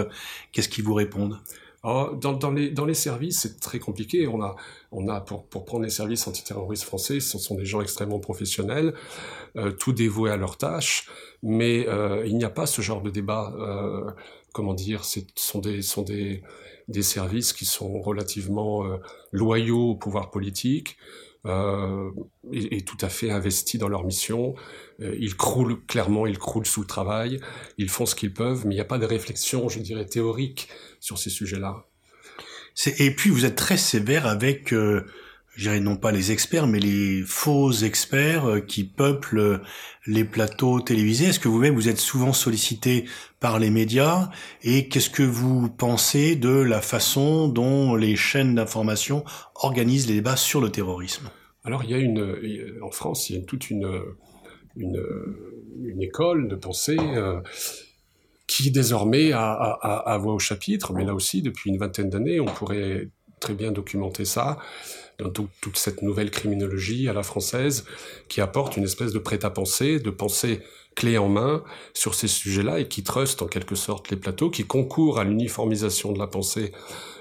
qu'est-ce 0.54 0.70
qu'ils 0.70 0.86
vous 0.86 0.94
répondent? 0.94 1.42
Oh, 1.84 2.12
dans, 2.16 2.32
dans, 2.32 2.52
les, 2.52 2.72
dans 2.72 2.86
les 2.86 2.94
services, 2.94 3.42
c'est 3.42 3.60
très 3.60 3.78
compliqué. 3.78 4.28
On 4.28 4.42
a, 4.42 4.56
on 4.94 5.10
a 5.10 5.20
pour, 5.20 5.46
pour 5.46 5.66
prendre 5.66 5.84
les 5.84 5.90
services 5.90 6.26
antiterroristes 6.26 6.86
français, 6.86 7.20
ce 7.20 7.38
sont 7.38 7.56
des 7.56 7.66
gens 7.66 7.82
extrêmement 7.82 8.20
professionnels, 8.20 8.94
euh, 9.58 9.72
tout 9.72 9.92
dévoués 9.92 10.32
à 10.32 10.38
leur 10.38 10.56
tâche, 10.58 11.10
mais 11.44 11.86
euh, 11.90 12.26
il 12.26 12.38
n'y 12.38 12.46
a 12.46 12.50
pas 12.50 12.66
ce 12.66 12.82
genre 12.82 13.02
de 13.02 13.10
débat. 13.10 13.54
Euh, 13.60 14.10
comment 14.54 14.74
dire 14.74 15.04
Ce 15.04 15.20
sont 15.36 15.60
des, 15.60 15.82
sont 15.82 16.04
des, 16.04 16.44
des 16.88 17.04
services 17.04 17.52
qui 17.52 17.66
sont 17.66 18.00
relativement 18.00 18.86
euh, 18.86 19.00
loyaux 19.34 19.90
au 19.90 19.96
pouvoir 19.96 20.32
politique. 20.32 20.96
Euh, 21.48 22.12
et, 22.52 22.78
et, 22.78 22.82
tout 22.82 22.98
à 23.02 23.10
fait 23.10 23.32
investis 23.32 23.80
dans 23.80 23.88
leur 23.88 24.04
mission. 24.04 24.56
Euh, 25.02 25.16
ils 25.20 25.36
croulent, 25.36 25.78
clairement, 25.88 26.26
ils 26.26 26.38
croulent 26.38 26.66
sous 26.66 26.82
le 26.82 26.88
travail, 26.88 27.40
ils 27.78 27.90
font 27.90 28.06
ce 28.06 28.16
qu'ils 28.16 28.34
peuvent, 28.34 28.66
mais 28.66 28.74
il 28.74 28.78
n'y 28.78 28.82
a 28.82 28.86
pas 28.86 28.98
de 28.98 29.06
réflexion, 29.06 29.70
je 29.70 29.80
dirais, 29.80 30.06
théorique 30.06 30.70
sur 31.00 31.18
ces 31.18 31.30
sujets-là. 31.30 31.86
Et 33.00 33.12
puis, 33.12 33.30
vous 33.30 33.46
êtes 33.46 33.56
très 33.56 33.78
sévère 33.78 34.28
avec, 34.28 34.72
euh, 34.74 35.06
je 35.56 35.64
dirais 35.64 35.80
non 35.80 35.96
pas 35.96 36.12
les 36.12 36.32
experts, 36.32 36.68
mais 36.68 36.80
les 36.80 37.24
faux 37.26 37.72
experts 37.72 38.46
euh, 38.46 38.60
qui 38.60 38.84
peuplent 38.84 39.62
les 40.06 40.24
plateaux 40.24 40.80
télévisés. 40.80 41.26
Est-ce 41.26 41.40
que 41.40 41.48
vous-même, 41.48 41.76
vous 41.76 41.90
êtes 41.90 42.00
souvent 42.00 42.34
sollicité 42.34 43.06
par 43.40 43.60
les 43.60 43.72
médias? 43.72 44.30
Et 44.64 44.90
qu'est-ce 44.90 45.10
que 45.10 45.24
vous 45.24 45.70
pensez 45.70 46.36
de 46.36 46.50
la 46.50 46.82
façon 46.82 47.48
dont 47.48 47.96
les 47.96 48.16
chaînes 48.16 48.56
d'information 48.56 49.26
organisent 49.56 50.08
les 50.08 50.16
débats 50.16 50.38
sur 50.38 50.62
le 50.62 50.72
terrorisme? 50.72 51.30
Alors 51.68 51.84
il 51.84 51.92
y 51.92 51.94
a 51.94 51.98
une, 51.98 52.80
en 52.82 52.92
France, 52.92 53.30
il 53.30 53.36
y 53.36 53.40
a 53.40 53.42
toute 53.44 53.70
une, 53.70 54.02
une, 54.78 56.02
école 56.02 56.48
de 56.48 56.56
pensée 56.56 56.98
euh, 56.98 57.42
qui 58.48 58.72
désormais 58.72 59.34
a, 59.34 59.52
a, 59.52 60.14
a, 60.14 60.18
voix 60.18 60.34
au 60.34 60.40
chapitre, 60.40 60.94
mais 60.94 61.04
là 61.04 61.14
aussi 61.14 61.42
depuis 61.42 61.70
une 61.70 61.78
vingtaine 61.78 62.10
d'années, 62.10 62.40
on 62.40 62.46
pourrait 62.46 63.10
très 63.42 63.54
bien 63.54 63.74
documenter 63.74 64.24
ça 64.24 64.58
dans 65.20 65.30
tout, 65.30 65.50
toute 65.60 65.78
cette 65.78 66.02
nouvelle 66.04 66.32
criminologie 66.32 67.10
à 67.10 67.14
la 67.14 67.24
française 67.24 67.86
qui 68.30 68.40
apporte 68.40 68.78
une 68.78 68.86
espèce 68.86 69.12
de 69.12 69.20
prêt-à-penser, 69.20 70.00
de 70.00 70.10
pensée 70.10 70.62
clé 70.96 71.18
en 71.18 71.28
main 71.28 71.64
sur 71.94 72.16
ces 72.16 72.30
sujets-là 72.30 72.80
et 72.80 72.88
qui 72.88 73.04
trust 73.04 73.42
en 73.42 73.48
quelque 73.48 73.76
sorte 73.76 74.10
les 74.10 74.18
plateaux, 74.18 74.50
qui 74.50 74.64
concourt 74.64 75.20
à 75.20 75.26
l'uniformisation 75.26 76.14
de 76.14 76.20
la 76.20 76.28
pensée 76.28 76.72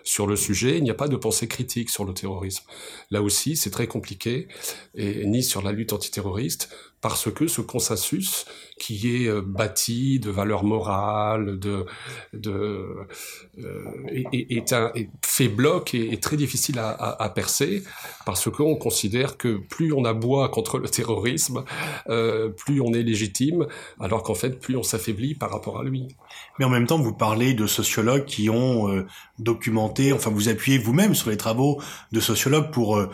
sur 0.06 0.26
le 0.26 0.36
sujet. 0.36 0.78
Il 0.78 0.84
n'y 0.84 0.90
a 0.90 0.94
pas 0.94 1.08
de 1.08 1.16
pensée 1.16 1.48
critique 1.48 1.90
sur 1.90 2.04
le 2.04 2.14
terrorisme. 2.14 2.64
Là 3.10 3.20
aussi, 3.20 3.56
c'est 3.56 3.70
très 3.70 3.88
compliqué, 3.88 4.48
ni 4.96 5.42
sur 5.42 5.60
la 5.60 5.72
lutte 5.72 5.92
antiterroriste, 5.92 6.70
parce 7.02 7.30
que 7.30 7.46
ce 7.46 7.60
consensus 7.60 8.46
qui 8.78 8.96
est 9.16 9.28
euh, 9.28 9.40
bâti 9.40 10.18
de 10.18 10.30
valeurs 10.30 10.64
morales, 10.64 11.58
de, 11.58 11.86
de 12.32 13.06
euh, 13.58 13.84
est, 14.32 14.46
est, 14.50 14.72
un, 14.72 14.90
est 14.94 15.10
fait 15.24 15.48
bloc 15.48 15.94
et 15.94 16.12
est 16.12 16.22
très 16.22 16.36
difficile 16.36 16.78
à, 16.78 16.90
à, 16.90 17.22
à 17.22 17.28
percer, 17.28 17.84
parce 18.24 18.50
qu'on 18.50 18.76
considère 18.76 19.36
que 19.36 19.58
plus 19.74 19.92
on 19.92 20.04
aboie 20.04 20.48
contre 20.48 20.78
le 20.78 20.88
terrorisme, 20.88 21.64
euh, 22.08 22.48
plus 22.48 22.80
on 22.80 22.92
est 22.92 23.02
légitime, 23.02 23.66
alors 24.00 24.22
qu'en 24.22 24.34
fait, 24.34 24.58
plus 24.58 24.76
on 24.76 24.82
s'affaiblit 24.82 25.34
par 25.34 25.50
rapport 25.50 25.78
à 25.78 25.84
lui. 25.84 26.08
Mais 26.58 26.64
en 26.64 26.70
même 26.70 26.86
temps, 26.86 26.98
vous 26.98 27.14
parlez 27.14 27.54
de 27.54 27.66
sociologues 27.66 28.24
qui 28.24 28.50
ont 28.50 28.90
euh, 28.90 29.06
documenté, 29.38 29.95
enfin 30.12 30.30
vous 30.30 30.48
appuyez 30.48 30.78
vous-même 30.78 31.14
sur 31.14 31.30
les 31.30 31.36
travaux 31.36 31.80
de 32.12 32.20
sociologues 32.20 32.70
pour 32.70 32.96
euh, 32.96 33.10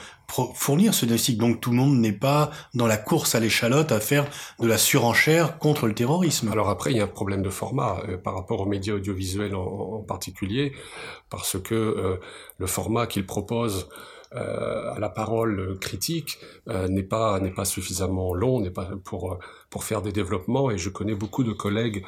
fournir 0.55 0.95
ce 0.95 1.05
diagnostic. 1.05 1.39
Donc 1.39 1.61
tout 1.61 1.71
le 1.71 1.77
monde 1.77 1.99
n'est 1.99 2.13
pas 2.13 2.51
dans 2.75 2.87
la 2.87 2.97
course 2.97 3.35
à 3.35 3.41
l'échalote 3.41 3.93
à 3.93 4.01
faire 4.01 4.27
de 4.61 4.67
la 4.67 4.79
surenchère 4.79 5.59
contre 5.59 5.87
le 5.87 5.95
terrorisme. 5.95 6.51
Alors 6.51 6.69
après, 6.69 6.91
il 6.91 6.97
y 6.97 7.01
a 7.01 7.05
un 7.05 7.09
problème 7.09 7.43
de 7.43 7.51
format 7.51 8.03
euh, 8.09 8.17
par 8.17 8.35
rapport 8.35 8.61
aux 8.61 8.67
médias 8.67 8.95
audiovisuels 8.95 9.55
en, 9.55 10.03
particulier, 10.07 10.73
parce 11.31 11.59
que 11.61 11.75
euh, 11.75 12.17
le 12.59 12.67
format 12.67 13.07
qu'ils 13.07 13.27
proposent 13.27 13.89
à 14.35 14.99
la 14.99 15.11
parole 15.11 15.79
critique 15.79 16.39
n'est 16.67 17.03
pas 17.03 17.39
n'est 17.39 17.51
pas 17.51 17.67
suffisamment 17.67 18.33
long, 18.33 18.61
n'est 18.63 18.71
pas 18.71 18.89
pour 19.05 19.39
pour 19.69 19.85
faire 19.85 20.01
des 20.01 20.11
développements. 20.11 20.71
Et 20.71 20.79
je 20.79 20.89
connais 20.89 21.15
beaucoup 21.15 21.45
de 21.45 21.53
collègues 21.53 22.03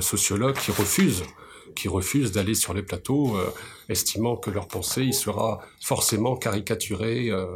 sociologues 0.00 0.58
qui 0.58 0.72
refusent 0.72 1.22
qui 1.74 1.88
refusent 1.88 2.32
d'aller 2.32 2.54
sur 2.54 2.74
les 2.74 2.82
plateaux, 2.82 3.36
euh, 3.36 3.46
estimant 3.88 4.36
que 4.36 4.50
leur 4.50 4.68
pensée 4.68 5.02
il 5.02 5.14
sera 5.14 5.60
forcément 5.80 6.36
caricaturée. 6.36 7.30
Euh, 7.30 7.46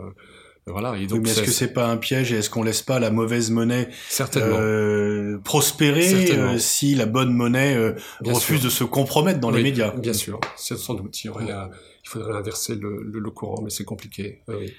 voilà. 0.67 0.99
Et 0.99 1.07
donc, 1.07 1.19
oui, 1.19 1.25
mais 1.25 1.31
est-ce 1.31 1.43
que 1.43 1.51
c'est 1.51 1.73
pas 1.73 1.87
un 1.89 1.97
piège 1.97 2.33
et 2.33 2.37
est-ce 2.37 2.51
qu'on 2.51 2.63
laisse 2.63 2.83
pas 2.83 2.99
la 2.99 3.11
mauvaise 3.11 3.51
monnaie 3.51 3.89
euh, 4.37 5.39
prospérer. 5.39 6.31
Euh, 6.33 6.59
si 6.59 6.95
la 6.95 7.07
bonne 7.07 7.33
monnaie 7.33 7.75
euh, 7.75 7.95
refuse 8.21 8.61
sûr. 8.61 8.65
de 8.65 8.71
se 8.71 8.85
compromettre 8.85 9.41
dans 9.41 9.51
oui, 9.51 9.59
les 9.59 9.63
médias? 9.63 9.93
Bien 9.97 10.13
sûr, 10.13 10.41
c'est 10.57 10.77
sans 10.77 10.95
doute. 10.95 11.25
Il, 11.25 11.29
y 11.29 11.31
aurait, 11.31 11.47
il 11.47 12.09
faudrait 12.09 12.37
inverser 12.37 12.75
le, 12.75 13.03
le, 13.03 13.19
le 13.19 13.31
courant, 13.31 13.63
mais 13.63 13.71
c'est 13.71 13.85
compliqué. 13.85 14.43
Oui. 14.49 14.75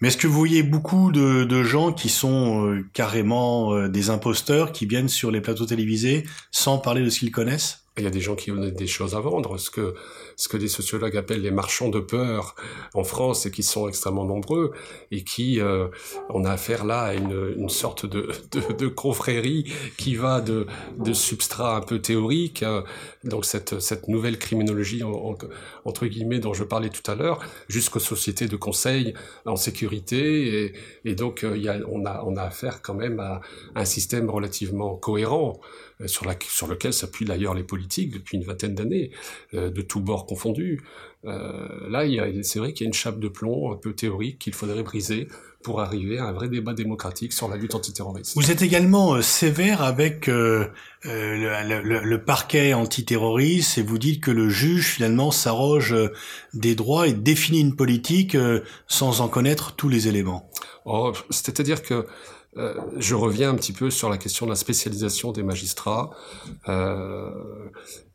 Mais 0.00 0.08
est-ce 0.08 0.16
que 0.16 0.26
vous 0.26 0.38
voyez 0.38 0.62
beaucoup 0.62 1.12
de, 1.12 1.44
de 1.44 1.62
gens 1.62 1.92
qui 1.92 2.08
sont 2.08 2.66
euh, 2.66 2.86
carrément 2.94 3.74
euh, 3.74 3.88
des 3.88 4.08
imposteurs, 4.08 4.72
qui 4.72 4.86
viennent 4.86 5.10
sur 5.10 5.30
les 5.30 5.42
plateaux 5.42 5.66
télévisés 5.66 6.24
sans 6.50 6.78
parler 6.78 7.04
de 7.04 7.10
ce 7.10 7.18
qu'ils 7.20 7.30
connaissent? 7.30 7.79
Il 7.98 8.04
y 8.04 8.06
a 8.06 8.10
des 8.10 8.20
gens 8.20 8.36
qui 8.36 8.50
ont 8.50 8.56
des 8.56 8.86
choses 8.86 9.14
à 9.14 9.20
vendre. 9.20 9.58
Ce 9.58 9.70
que, 9.70 9.94
ce 10.36 10.48
que 10.48 10.56
des 10.56 10.68
sociologues 10.68 11.16
appellent 11.16 11.42
les 11.42 11.50
marchands 11.50 11.88
de 11.88 12.00
peur 12.00 12.54
en 12.94 13.04
France 13.04 13.46
et 13.46 13.50
qui 13.50 13.62
sont 13.62 13.88
extrêmement 13.88 14.24
nombreux 14.24 14.72
et 15.10 15.24
qui, 15.24 15.60
euh, 15.60 15.88
on 16.30 16.44
a 16.44 16.52
affaire 16.52 16.84
là 16.84 17.02
à 17.02 17.14
une, 17.14 17.54
une 17.56 17.68
sorte 17.68 18.06
de, 18.06 18.30
de, 18.52 18.72
de, 18.72 18.86
confrérie 18.86 19.72
qui 19.98 20.14
va 20.14 20.40
de, 20.40 20.66
de 20.98 21.12
substrat 21.12 21.76
un 21.76 21.80
peu 21.80 22.00
théorique, 22.00 22.62
euh, 22.62 22.82
donc 23.24 23.44
cette, 23.44 23.80
cette 23.80 24.08
nouvelle 24.08 24.38
criminologie 24.38 25.02
en, 25.02 25.10
en, 25.12 25.38
entre 25.84 26.06
guillemets 26.06 26.38
dont 26.38 26.54
je 26.54 26.64
parlais 26.64 26.90
tout 26.90 27.08
à 27.10 27.14
l'heure, 27.14 27.40
jusqu'aux 27.68 27.98
sociétés 27.98 28.46
de 28.46 28.56
conseil 28.56 29.14
en 29.46 29.56
sécurité 29.56 30.64
et, 30.64 30.72
et 31.04 31.14
donc 31.14 31.44
euh, 31.44 31.56
il 31.56 31.64
y 31.64 31.68
a, 31.68 31.78
on 31.88 32.04
a, 32.06 32.22
on 32.24 32.36
a 32.36 32.42
affaire 32.42 32.82
quand 32.82 32.94
même 32.94 33.20
à 33.20 33.40
un 33.74 33.84
système 33.84 34.30
relativement 34.30 34.96
cohérent 34.96 35.60
sur, 36.06 36.26
la, 36.26 36.34
sur 36.40 36.66
lequel 36.66 36.92
s'appuient 36.92 37.24
d'ailleurs 37.24 37.54
les 37.54 37.62
politiques 37.62 38.12
depuis 38.12 38.36
une 38.36 38.44
vingtaine 38.44 38.74
d'années, 38.74 39.10
de 39.52 39.82
tous 39.82 40.00
bords 40.00 40.26
confondus. 40.26 40.82
là, 41.24 42.04
c'est 42.42 42.58
vrai 42.58 42.72
qu'il 42.72 42.84
y 42.84 42.86
a 42.86 42.88
une 42.88 42.94
chape 42.94 43.20
de 43.20 43.28
plomb 43.28 43.72
un 43.72 43.76
peu 43.76 43.92
théorique 43.92 44.38
qu'il 44.38 44.54
faudrait 44.54 44.82
briser 44.82 45.28
pour 45.62 45.80
arriver 45.80 46.18
à 46.18 46.24
un 46.24 46.32
vrai 46.32 46.48
débat 46.48 46.72
démocratique 46.72 47.32
sur 47.32 47.48
la 47.48 47.56
lutte 47.56 47.74
antiterroriste. 47.74 48.34
Vous 48.34 48.50
êtes 48.50 48.62
également 48.62 49.14
euh, 49.14 49.22
sévère 49.22 49.82
avec 49.82 50.28
euh, 50.28 50.66
euh 51.04 51.62
le, 51.64 51.82
le, 51.82 52.00
le, 52.00 52.24
parquet 52.24 52.72
antiterroriste 52.72 53.76
et 53.76 53.82
vous 53.82 53.98
dites 53.98 54.22
que 54.22 54.30
le 54.30 54.48
juge 54.48 54.86
finalement 54.86 55.30
s'arroge 55.30 55.92
euh, 55.92 56.12
des 56.54 56.74
droits 56.74 57.08
et 57.08 57.12
définit 57.12 57.60
une 57.60 57.76
politique 57.76 58.36
sans 58.86 59.20
en 59.20 59.28
connaître 59.28 59.76
tous 59.76 59.88
les 59.88 60.08
éléments. 60.08 60.50
Oh, 60.86 61.12
C'est-à-dire 61.28 61.82
que 61.82 62.06
euh, 62.56 62.74
je 62.96 63.14
reviens 63.14 63.50
un 63.50 63.54
petit 63.54 63.72
peu 63.72 63.90
sur 63.90 64.10
la 64.10 64.18
question 64.18 64.44
de 64.44 64.50
la 64.50 64.56
spécialisation 64.56 65.30
des 65.30 65.44
magistrats. 65.44 66.10
Euh, 66.68 67.30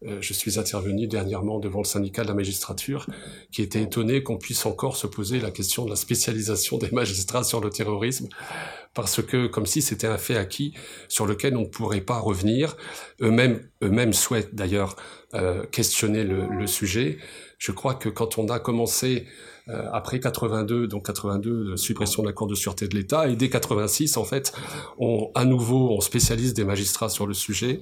euh, 0.06 0.17
je 0.19 0.34
suis 0.34 0.60
intervenu 0.60 1.08
dernièrement 1.08 1.60
devant 1.60 1.80
le 1.80 1.86
syndicat 1.86 2.24
de 2.24 2.28
la 2.28 2.34
magistrature, 2.34 3.08
qui 3.52 3.62
était 3.62 3.82
étonné 3.82 4.24
qu'on 4.24 4.38
puisse 4.38 4.65
encore 4.65 4.98
se 4.98 5.08
poser 5.08 5.39
la 5.39 5.52
question 5.52 5.86
de 5.86 5.89
la 5.89 5.95
spécialisation 5.95 6.78
des 6.78 6.91
magistrats 6.91 7.45
sur 7.45 7.62
le 7.62 7.69
terrorisme, 7.69 8.28
parce 8.93 9.21
que 9.21 9.48
comme 9.48 9.65
si 9.65 9.82
c'était 9.82 10.08
un 10.08 10.17
fait 10.17 10.38
acquis 10.38 10.74
sur 11.08 11.26
lequel 11.26 11.56
on 11.56 11.62
ne 11.62 11.65
pourrait 11.65 12.02
pas 12.02 12.19
revenir. 12.19 12.76
Eux-mêmes, 13.21 13.65
eux-mêmes 13.84 14.13
souhaitent 14.13 14.54
d'ailleurs 14.54 14.95
questionner 15.71 16.24
le, 16.24 16.65
sujet. 16.65 17.17
Je 17.58 17.74
crois 17.74 17.95
que 17.95 18.08
quand 18.08 18.38
on 18.38 18.48
a 18.48 18.58
commencé 18.58 19.26
après 19.67 20.19
82, 20.19 20.88
donc 20.88 21.08
82, 21.08 21.75
suppression 21.78 22.21
de 22.21 22.28
la 22.28 22.34
Cour 22.34 22.47
de 22.47 22.56
sûreté 22.56 22.88
de 22.88 22.95
l'État, 22.95 23.28
et 23.28 23.36
dès 23.36 23.49
86, 23.49 24.17
en 24.17 24.23
fait, 24.23 24.54
on, 24.99 25.32
à 25.36 25.45
nouveau, 25.45 25.91
on 25.91 26.01
spécialise 26.01 26.54
des 26.54 26.63
magistrats 26.63 27.10
sur 27.10 27.28
le 27.28 27.34
sujet. 27.34 27.80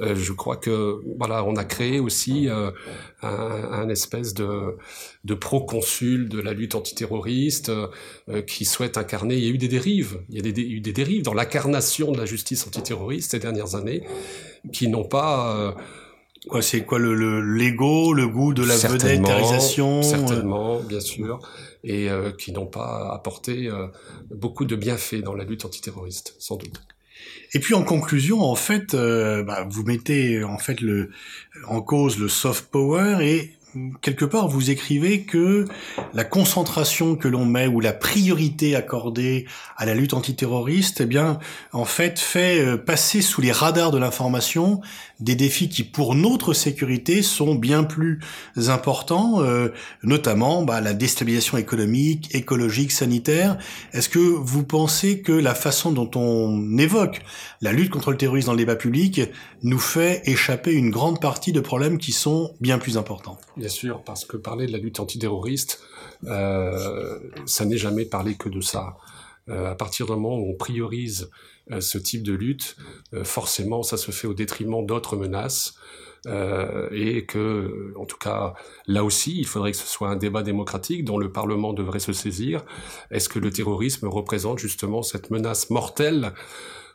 Euh, 0.00 0.14
je 0.14 0.32
crois 0.32 0.56
que, 0.56 1.00
voilà, 1.18 1.44
on 1.44 1.56
a 1.56 1.64
créé 1.64 2.00
aussi 2.00 2.48
euh, 2.48 2.70
un, 3.22 3.28
un, 3.28 3.88
espèce 3.88 4.34
de, 4.34 4.76
de 5.24 5.34
proconsul 5.34 6.28
de 6.28 6.40
la 6.40 6.52
lutte 6.52 6.74
antiterroriste 6.74 7.70
euh, 7.70 8.42
qui 8.42 8.64
souhaite 8.64 8.98
incarner. 8.98 9.36
Il 9.36 9.44
y 9.44 9.46
a 9.46 9.50
eu 9.50 9.58
des 9.58 9.68
dérives, 9.68 10.20
il 10.28 10.36
y 10.36 10.48
a, 10.48 10.52
des, 10.52 10.62
eu 10.62 10.80
des 10.80 10.92
dérives 10.92 11.22
dans 11.22 11.34
l'incarnation 11.34 12.12
de 12.12 12.18
la 12.18 12.26
justice 12.26 12.66
antiterroriste 12.66 13.32
ces 13.32 13.38
dernières 13.38 13.74
années, 13.74 14.04
qui 14.72 14.88
n'ont 14.88 15.04
pas 15.04 15.74
Quoi, 16.48 16.62
c'est 16.62 16.84
quoi 16.84 16.98
le 16.98 17.12
l'ego, 17.40 18.14
le, 18.14 18.26
goût 18.26 18.54
de 18.54 18.64
la 18.64 18.76
vedettarisation 18.76 20.02
Certainement, 20.02 20.80
bien 20.80 21.00
sûr, 21.00 21.38
et 21.84 22.08
euh, 22.08 22.30
qui 22.32 22.52
n'ont 22.52 22.66
pas 22.66 23.10
apporté 23.12 23.68
euh, 23.68 23.88
beaucoup 24.30 24.64
de 24.64 24.74
bienfaits 24.74 25.22
dans 25.22 25.34
la 25.34 25.44
lutte 25.44 25.66
antiterroriste, 25.66 26.34
sans 26.38 26.56
doute. 26.56 26.80
Et 27.52 27.58
puis 27.58 27.74
en 27.74 27.82
conclusion, 27.82 28.40
en 28.40 28.54
fait, 28.54 28.94
euh, 28.94 29.42
bah, 29.42 29.66
vous 29.68 29.82
mettez 29.82 30.42
en 30.42 30.56
fait 30.56 30.80
le 30.80 31.10
en 31.66 31.82
cause 31.82 32.18
le 32.18 32.28
soft 32.28 32.70
power 32.70 33.18
et 33.20 33.52
quelque 34.00 34.24
part, 34.24 34.48
vous 34.48 34.70
écrivez 34.70 35.22
que 35.22 35.66
la 36.14 36.24
concentration 36.24 37.16
que 37.16 37.28
l'on 37.28 37.44
met 37.44 37.66
ou 37.66 37.80
la 37.80 37.92
priorité 37.92 38.74
accordée 38.74 39.46
à 39.76 39.86
la 39.86 39.94
lutte 39.94 40.14
antiterroriste, 40.14 41.02
eh 41.02 41.06
bien, 41.06 41.38
en 41.72 41.84
fait, 41.84 42.18
fait 42.18 42.60
euh, 42.60 42.76
passer 42.76 43.22
sous 43.22 43.40
les 43.40 43.52
radars 43.52 43.90
de 43.90 43.98
l'information 43.98 44.80
des 45.20 45.34
défis 45.34 45.68
qui, 45.68 45.84
pour 45.84 46.14
notre 46.14 46.54
sécurité, 46.54 47.22
sont 47.22 47.54
bien 47.54 47.84
plus 47.84 48.20
importants, 48.68 49.42
euh, 49.42 49.68
notamment 50.02 50.62
bah, 50.62 50.80
la 50.80 50.94
déstabilisation 50.94 51.58
économique, 51.58 52.34
écologique, 52.34 52.92
sanitaire. 52.92 53.58
Est-ce 53.92 54.08
que 54.08 54.18
vous 54.18 54.64
pensez 54.64 55.20
que 55.20 55.32
la 55.32 55.54
façon 55.54 55.92
dont 55.92 56.10
on 56.14 56.78
évoque 56.78 57.20
la 57.60 57.72
lutte 57.72 57.90
contre 57.90 58.10
le 58.10 58.16
terrorisme 58.16 58.46
dans 58.46 58.52
le 58.52 58.58
débat 58.58 58.76
public 58.76 59.20
nous 59.62 59.78
fait 59.78 60.22
échapper 60.24 60.72
une 60.72 60.90
grande 60.90 61.20
partie 61.20 61.52
de 61.52 61.60
problèmes 61.60 61.98
qui 61.98 62.12
sont 62.12 62.54
bien 62.60 62.78
plus 62.78 62.96
importants? 62.96 63.38
Bien 63.60 63.68
sûr, 63.68 64.02
parce 64.04 64.24
que 64.24 64.38
parler 64.38 64.66
de 64.66 64.72
la 64.72 64.78
lutte 64.78 65.00
antiterroriste, 65.00 65.82
euh, 66.24 67.18
ça 67.44 67.66
n'est 67.66 67.76
jamais 67.76 68.06
parler 68.06 68.34
que 68.34 68.48
de 68.48 68.62
ça. 68.62 68.96
Euh, 69.50 69.70
à 69.70 69.74
partir 69.74 70.06
du 70.06 70.12
moment 70.12 70.38
où 70.38 70.50
on 70.50 70.54
priorise 70.54 71.30
euh, 71.70 71.82
ce 71.82 71.98
type 71.98 72.22
de 72.22 72.32
lutte, 72.32 72.76
forcément, 73.22 73.82
ça 73.82 73.98
se 73.98 74.12
fait 74.12 74.26
au 74.26 74.32
détriment 74.32 74.86
d'autres 74.86 75.14
menaces. 75.14 75.74
Et 76.26 77.26
que, 77.26 77.92
en 77.98 78.06
tout 78.06 78.16
cas, 78.16 78.54
là 78.86 79.04
aussi, 79.04 79.36
il 79.38 79.46
faudrait 79.46 79.72
que 79.72 79.78
ce 79.78 79.86
soit 79.86 80.08
un 80.08 80.16
débat 80.16 80.42
démocratique 80.42 81.04
dont 81.04 81.18
le 81.18 81.30
Parlement 81.30 81.74
devrait 81.74 82.00
se 82.00 82.14
saisir. 82.14 82.64
Est-ce 83.10 83.28
que 83.28 83.38
le 83.38 83.50
terrorisme 83.50 84.06
représente 84.06 84.58
justement 84.58 85.02
cette 85.02 85.30
menace 85.30 85.68
mortelle 85.68 86.32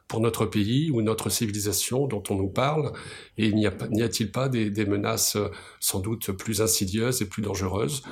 pour 0.07 0.19
notre 0.19 0.45
pays 0.45 0.91
ou 0.91 1.01
notre 1.01 1.29
civilisation 1.29 2.07
dont 2.07 2.23
on 2.29 2.35
nous 2.35 2.47
parle 2.47 2.91
Et 3.37 3.51
n'y 3.53 3.65
a-t-il 3.65 4.31
pas 4.31 4.49
des, 4.49 4.85
menaces 4.85 5.37
sans 5.79 5.99
doute 5.99 6.31
plus 6.31 6.61
insidieuses 6.61 7.21
et 7.21 7.25
plus 7.25 7.41
dangereuses? 7.41 8.03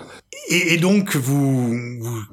Et, 0.49 0.77
donc, 0.77 1.15
vous 1.15 1.77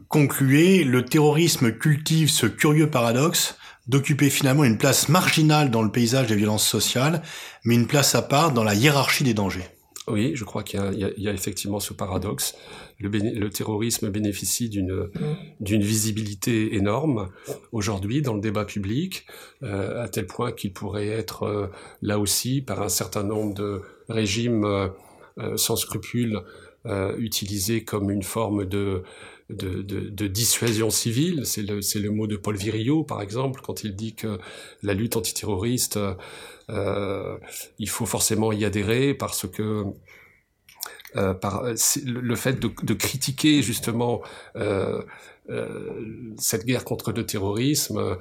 concluez, 0.08 0.84
le 0.84 1.04
terrorisme 1.04 1.72
cultive 1.72 2.30
ce 2.30 2.46
curieux 2.46 2.90
paradoxe 2.90 3.56
d'occuper 3.86 4.30
finalement 4.30 4.64
une 4.64 4.78
place 4.78 5.08
marginale 5.08 5.70
dans 5.70 5.82
le 5.82 5.90
paysage 5.90 6.28
des 6.28 6.36
violences 6.36 6.66
sociales, 6.66 7.22
mais 7.64 7.74
une 7.74 7.86
place 7.86 8.14
à 8.14 8.22
part 8.22 8.52
dans 8.52 8.64
la 8.64 8.74
hiérarchie 8.74 9.24
des 9.24 9.34
dangers. 9.34 9.79
Oui, 10.08 10.32
je 10.34 10.44
crois 10.44 10.62
qu'il 10.62 10.80
y, 10.94 11.22
y, 11.22 11.28
a 11.28 11.32
effectivement 11.32 11.78
ce 11.78 11.92
paradoxe. 11.92 12.56
Le, 12.98 13.10
le 13.10 13.50
terrorisme 13.50 14.08
bénéficie 14.08 14.68
d'une 14.68 15.10
d'une 15.60 15.82
visibilité 15.82 16.74
énorme 16.74 17.28
aujourd'hui 17.70 18.22
dans 18.22 18.34
le 18.34 18.40
débat 18.40 18.64
public, 18.64 19.26
euh, 19.62 20.02
à 20.02 20.08
tel 20.08 20.26
point 20.26 20.52
qu'il 20.52 20.72
pourrait 20.72 21.08
être 21.08 21.42
euh, 21.42 21.66
là 22.00 22.18
aussi 22.18 22.62
par 22.62 22.82
un 22.82 22.88
certain 22.88 23.22
nombre 23.22 23.54
de 23.54 23.82
régimes 24.08 24.64
euh 24.64 24.88
sans 25.56 25.76
scrupules 25.76 26.42
euh, 26.86 27.14
utilisé 27.18 27.84
comme 27.84 28.10
une 28.10 28.22
forme 28.22 28.64
de 28.64 29.02
de, 29.50 29.82
de, 29.82 30.00
de, 30.08 30.26
dissuasion 30.28 30.90
civile. 30.90 31.44
C'est 31.44 31.62
le, 31.62 31.80
le 31.80 32.10
mot 32.10 32.28
de 32.28 32.36
Paul 32.36 32.56
Virilio, 32.56 33.02
par 33.02 33.20
exemple, 33.20 33.60
quand 33.62 33.82
il 33.82 33.96
dit 33.96 34.14
que 34.14 34.38
la 34.84 34.94
lutte 34.94 35.16
antiterroriste, 35.16 35.98
euh, 36.70 37.36
il 37.80 37.88
faut 37.88 38.06
forcément 38.06 38.52
y 38.52 38.64
adhérer 38.64 39.12
parce 39.12 39.48
que 39.48 39.86
euh, 41.16 41.34
par 41.34 41.64
le 41.64 42.36
fait 42.36 42.60
de, 42.60 42.70
de 42.84 42.94
critiquer 42.94 43.62
justement 43.62 44.22
euh, 44.54 45.02
euh, 45.50 46.34
cette 46.38 46.64
guerre 46.64 46.84
contre 46.84 47.10
le 47.10 47.26
terrorisme 47.26 47.98
euh, 47.98 48.14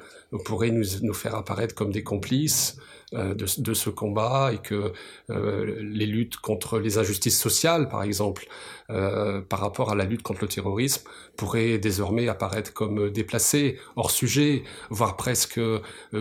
pourrait 0.46 0.72
nous, 0.72 0.84
nous, 1.04 1.14
faire 1.14 1.36
apparaître 1.36 1.76
comme 1.76 1.92
des 1.92 2.02
complices 2.02 2.78
euh, 2.78 2.82
de, 3.14 3.62
de, 3.62 3.74
ce 3.74 3.90
combat 3.90 4.52
et 4.54 4.58
que 4.58 4.94
les 5.30 6.06
luttes 6.06 6.38
contre 6.38 6.80
les 6.80 6.98
injustices 6.98 7.40
sociales, 7.40 7.90
par 7.90 8.04
exemple, 8.04 8.48
par 8.88 9.60
rapport 9.60 9.92
à 9.92 9.96
la 9.96 10.06
lutte 10.06 10.22
contre 10.22 10.42
le 10.42 10.48
terrorisme, 10.48 11.04
pourraient 11.36 11.78
désormais 11.78 12.28
apparaître 12.28 12.74
comme 12.74 13.10
déplacées, 13.10 13.80
hors 13.96 14.12
sujet, 14.12 14.64
voire 14.90 15.16
presque 15.16 15.60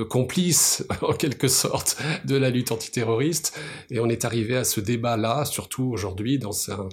complices, 0.08 0.86
en 1.02 1.12
quelque 1.12 1.48
sorte, 1.48 1.98
de 2.24 2.36
la 2.36 2.50
lutte 2.50 2.72
antiterroriste. 2.72 3.58
Et 3.90 4.00
on 4.00 4.08
est 4.08 4.24
arrivé 4.24 4.56
à 4.56 4.64
ce 4.64 4.80
débat-là, 4.80 5.44
surtout 5.44 5.90
aujourd'hui, 5.92 6.38
dans, 6.38 6.70
un, 6.70 6.88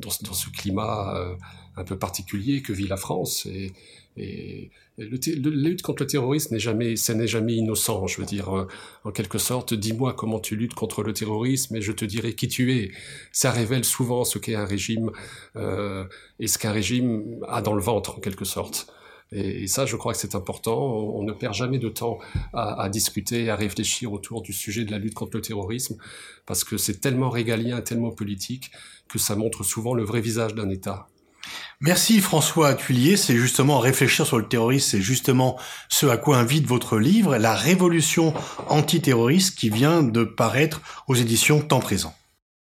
dans, 0.00 0.10
dans 0.22 0.34
ce 0.34 0.48
climat 0.50 1.14
un 1.76 1.84
peu 1.84 1.98
particulier 1.98 2.62
que 2.62 2.72
vit 2.72 2.86
la 2.86 2.96
France. 2.96 3.46
Et, 3.46 3.72
et, 4.16 4.70
le, 4.98 5.08
le, 5.08 5.50
la 5.50 5.68
lutte 5.68 5.82
contre 5.82 6.02
le 6.02 6.06
terrorisme 6.06 6.54
n'est 6.54 6.60
jamais, 6.60 6.96
ça 6.96 7.14
n'est 7.14 7.26
jamais 7.26 7.54
innocent. 7.54 8.06
Je 8.06 8.20
veux 8.20 8.26
dire, 8.26 8.54
euh, 8.54 8.66
en 9.04 9.12
quelque 9.12 9.38
sorte, 9.38 9.72
dis-moi 9.72 10.12
comment 10.12 10.40
tu 10.40 10.56
luttes 10.56 10.74
contre 10.74 11.02
le 11.02 11.12
terrorisme 11.12 11.76
et 11.76 11.80
je 11.80 11.92
te 11.92 12.04
dirai 12.04 12.34
qui 12.34 12.48
tu 12.48 12.74
es. 12.74 12.90
Ça 13.32 13.50
révèle 13.50 13.84
souvent 13.84 14.24
ce 14.24 14.38
qu'est 14.38 14.56
un 14.56 14.66
régime 14.66 15.10
euh, 15.56 16.04
et 16.38 16.48
ce 16.48 16.58
qu'un 16.58 16.72
régime 16.72 17.38
a 17.48 17.62
dans 17.62 17.74
le 17.74 17.82
ventre, 17.82 18.18
en 18.18 18.20
quelque 18.20 18.44
sorte. 18.44 18.92
Et, 19.32 19.66
ça, 19.66 19.86
je 19.86 19.96
crois 19.96 20.12
que 20.12 20.18
c'est 20.18 20.34
important. 20.34 20.78
On, 20.78 21.22
ne 21.22 21.32
perd 21.32 21.54
jamais 21.54 21.78
de 21.78 21.88
temps 21.88 22.18
à, 22.52 22.88
discuter, 22.88 23.50
à 23.50 23.56
réfléchir 23.56 24.12
autour 24.12 24.42
du 24.42 24.52
sujet 24.52 24.84
de 24.84 24.90
la 24.90 24.98
lutte 24.98 25.14
contre 25.14 25.36
le 25.36 25.42
terrorisme, 25.42 25.96
parce 26.46 26.64
que 26.64 26.76
c'est 26.76 27.00
tellement 27.00 27.30
régalien, 27.30 27.80
tellement 27.80 28.10
politique, 28.10 28.70
que 29.08 29.18
ça 29.18 29.36
montre 29.36 29.62
souvent 29.62 29.94
le 29.94 30.02
vrai 30.02 30.20
visage 30.20 30.54
d'un 30.54 30.68
État. 30.70 31.08
Merci 31.80 32.20
François 32.20 32.68
Attulier, 32.68 33.16
c'est 33.16 33.36
justement 33.36 33.78
réfléchir 33.78 34.26
sur 34.26 34.36
le 34.36 34.46
terrorisme, 34.46 34.90
c'est 34.90 35.00
justement 35.00 35.58
ce 35.88 36.06
à 36.06 36.18
quoi 36.18 36.36
invite 36.36 36.66
votre 36.66 36.98
livre, 36.98 37.38
La 37.38 37.54
révolution 37.54 38.34
antiterroriste 38.68 39.56
qui 39.58 39.70
vient 39.70 40.02
de 40.02 40.24
paraître 40.24 40.82
aux 41.08 41.14
éditions 41.14 41.60
Temps 41.60 41.80
présent. 41.80 42.14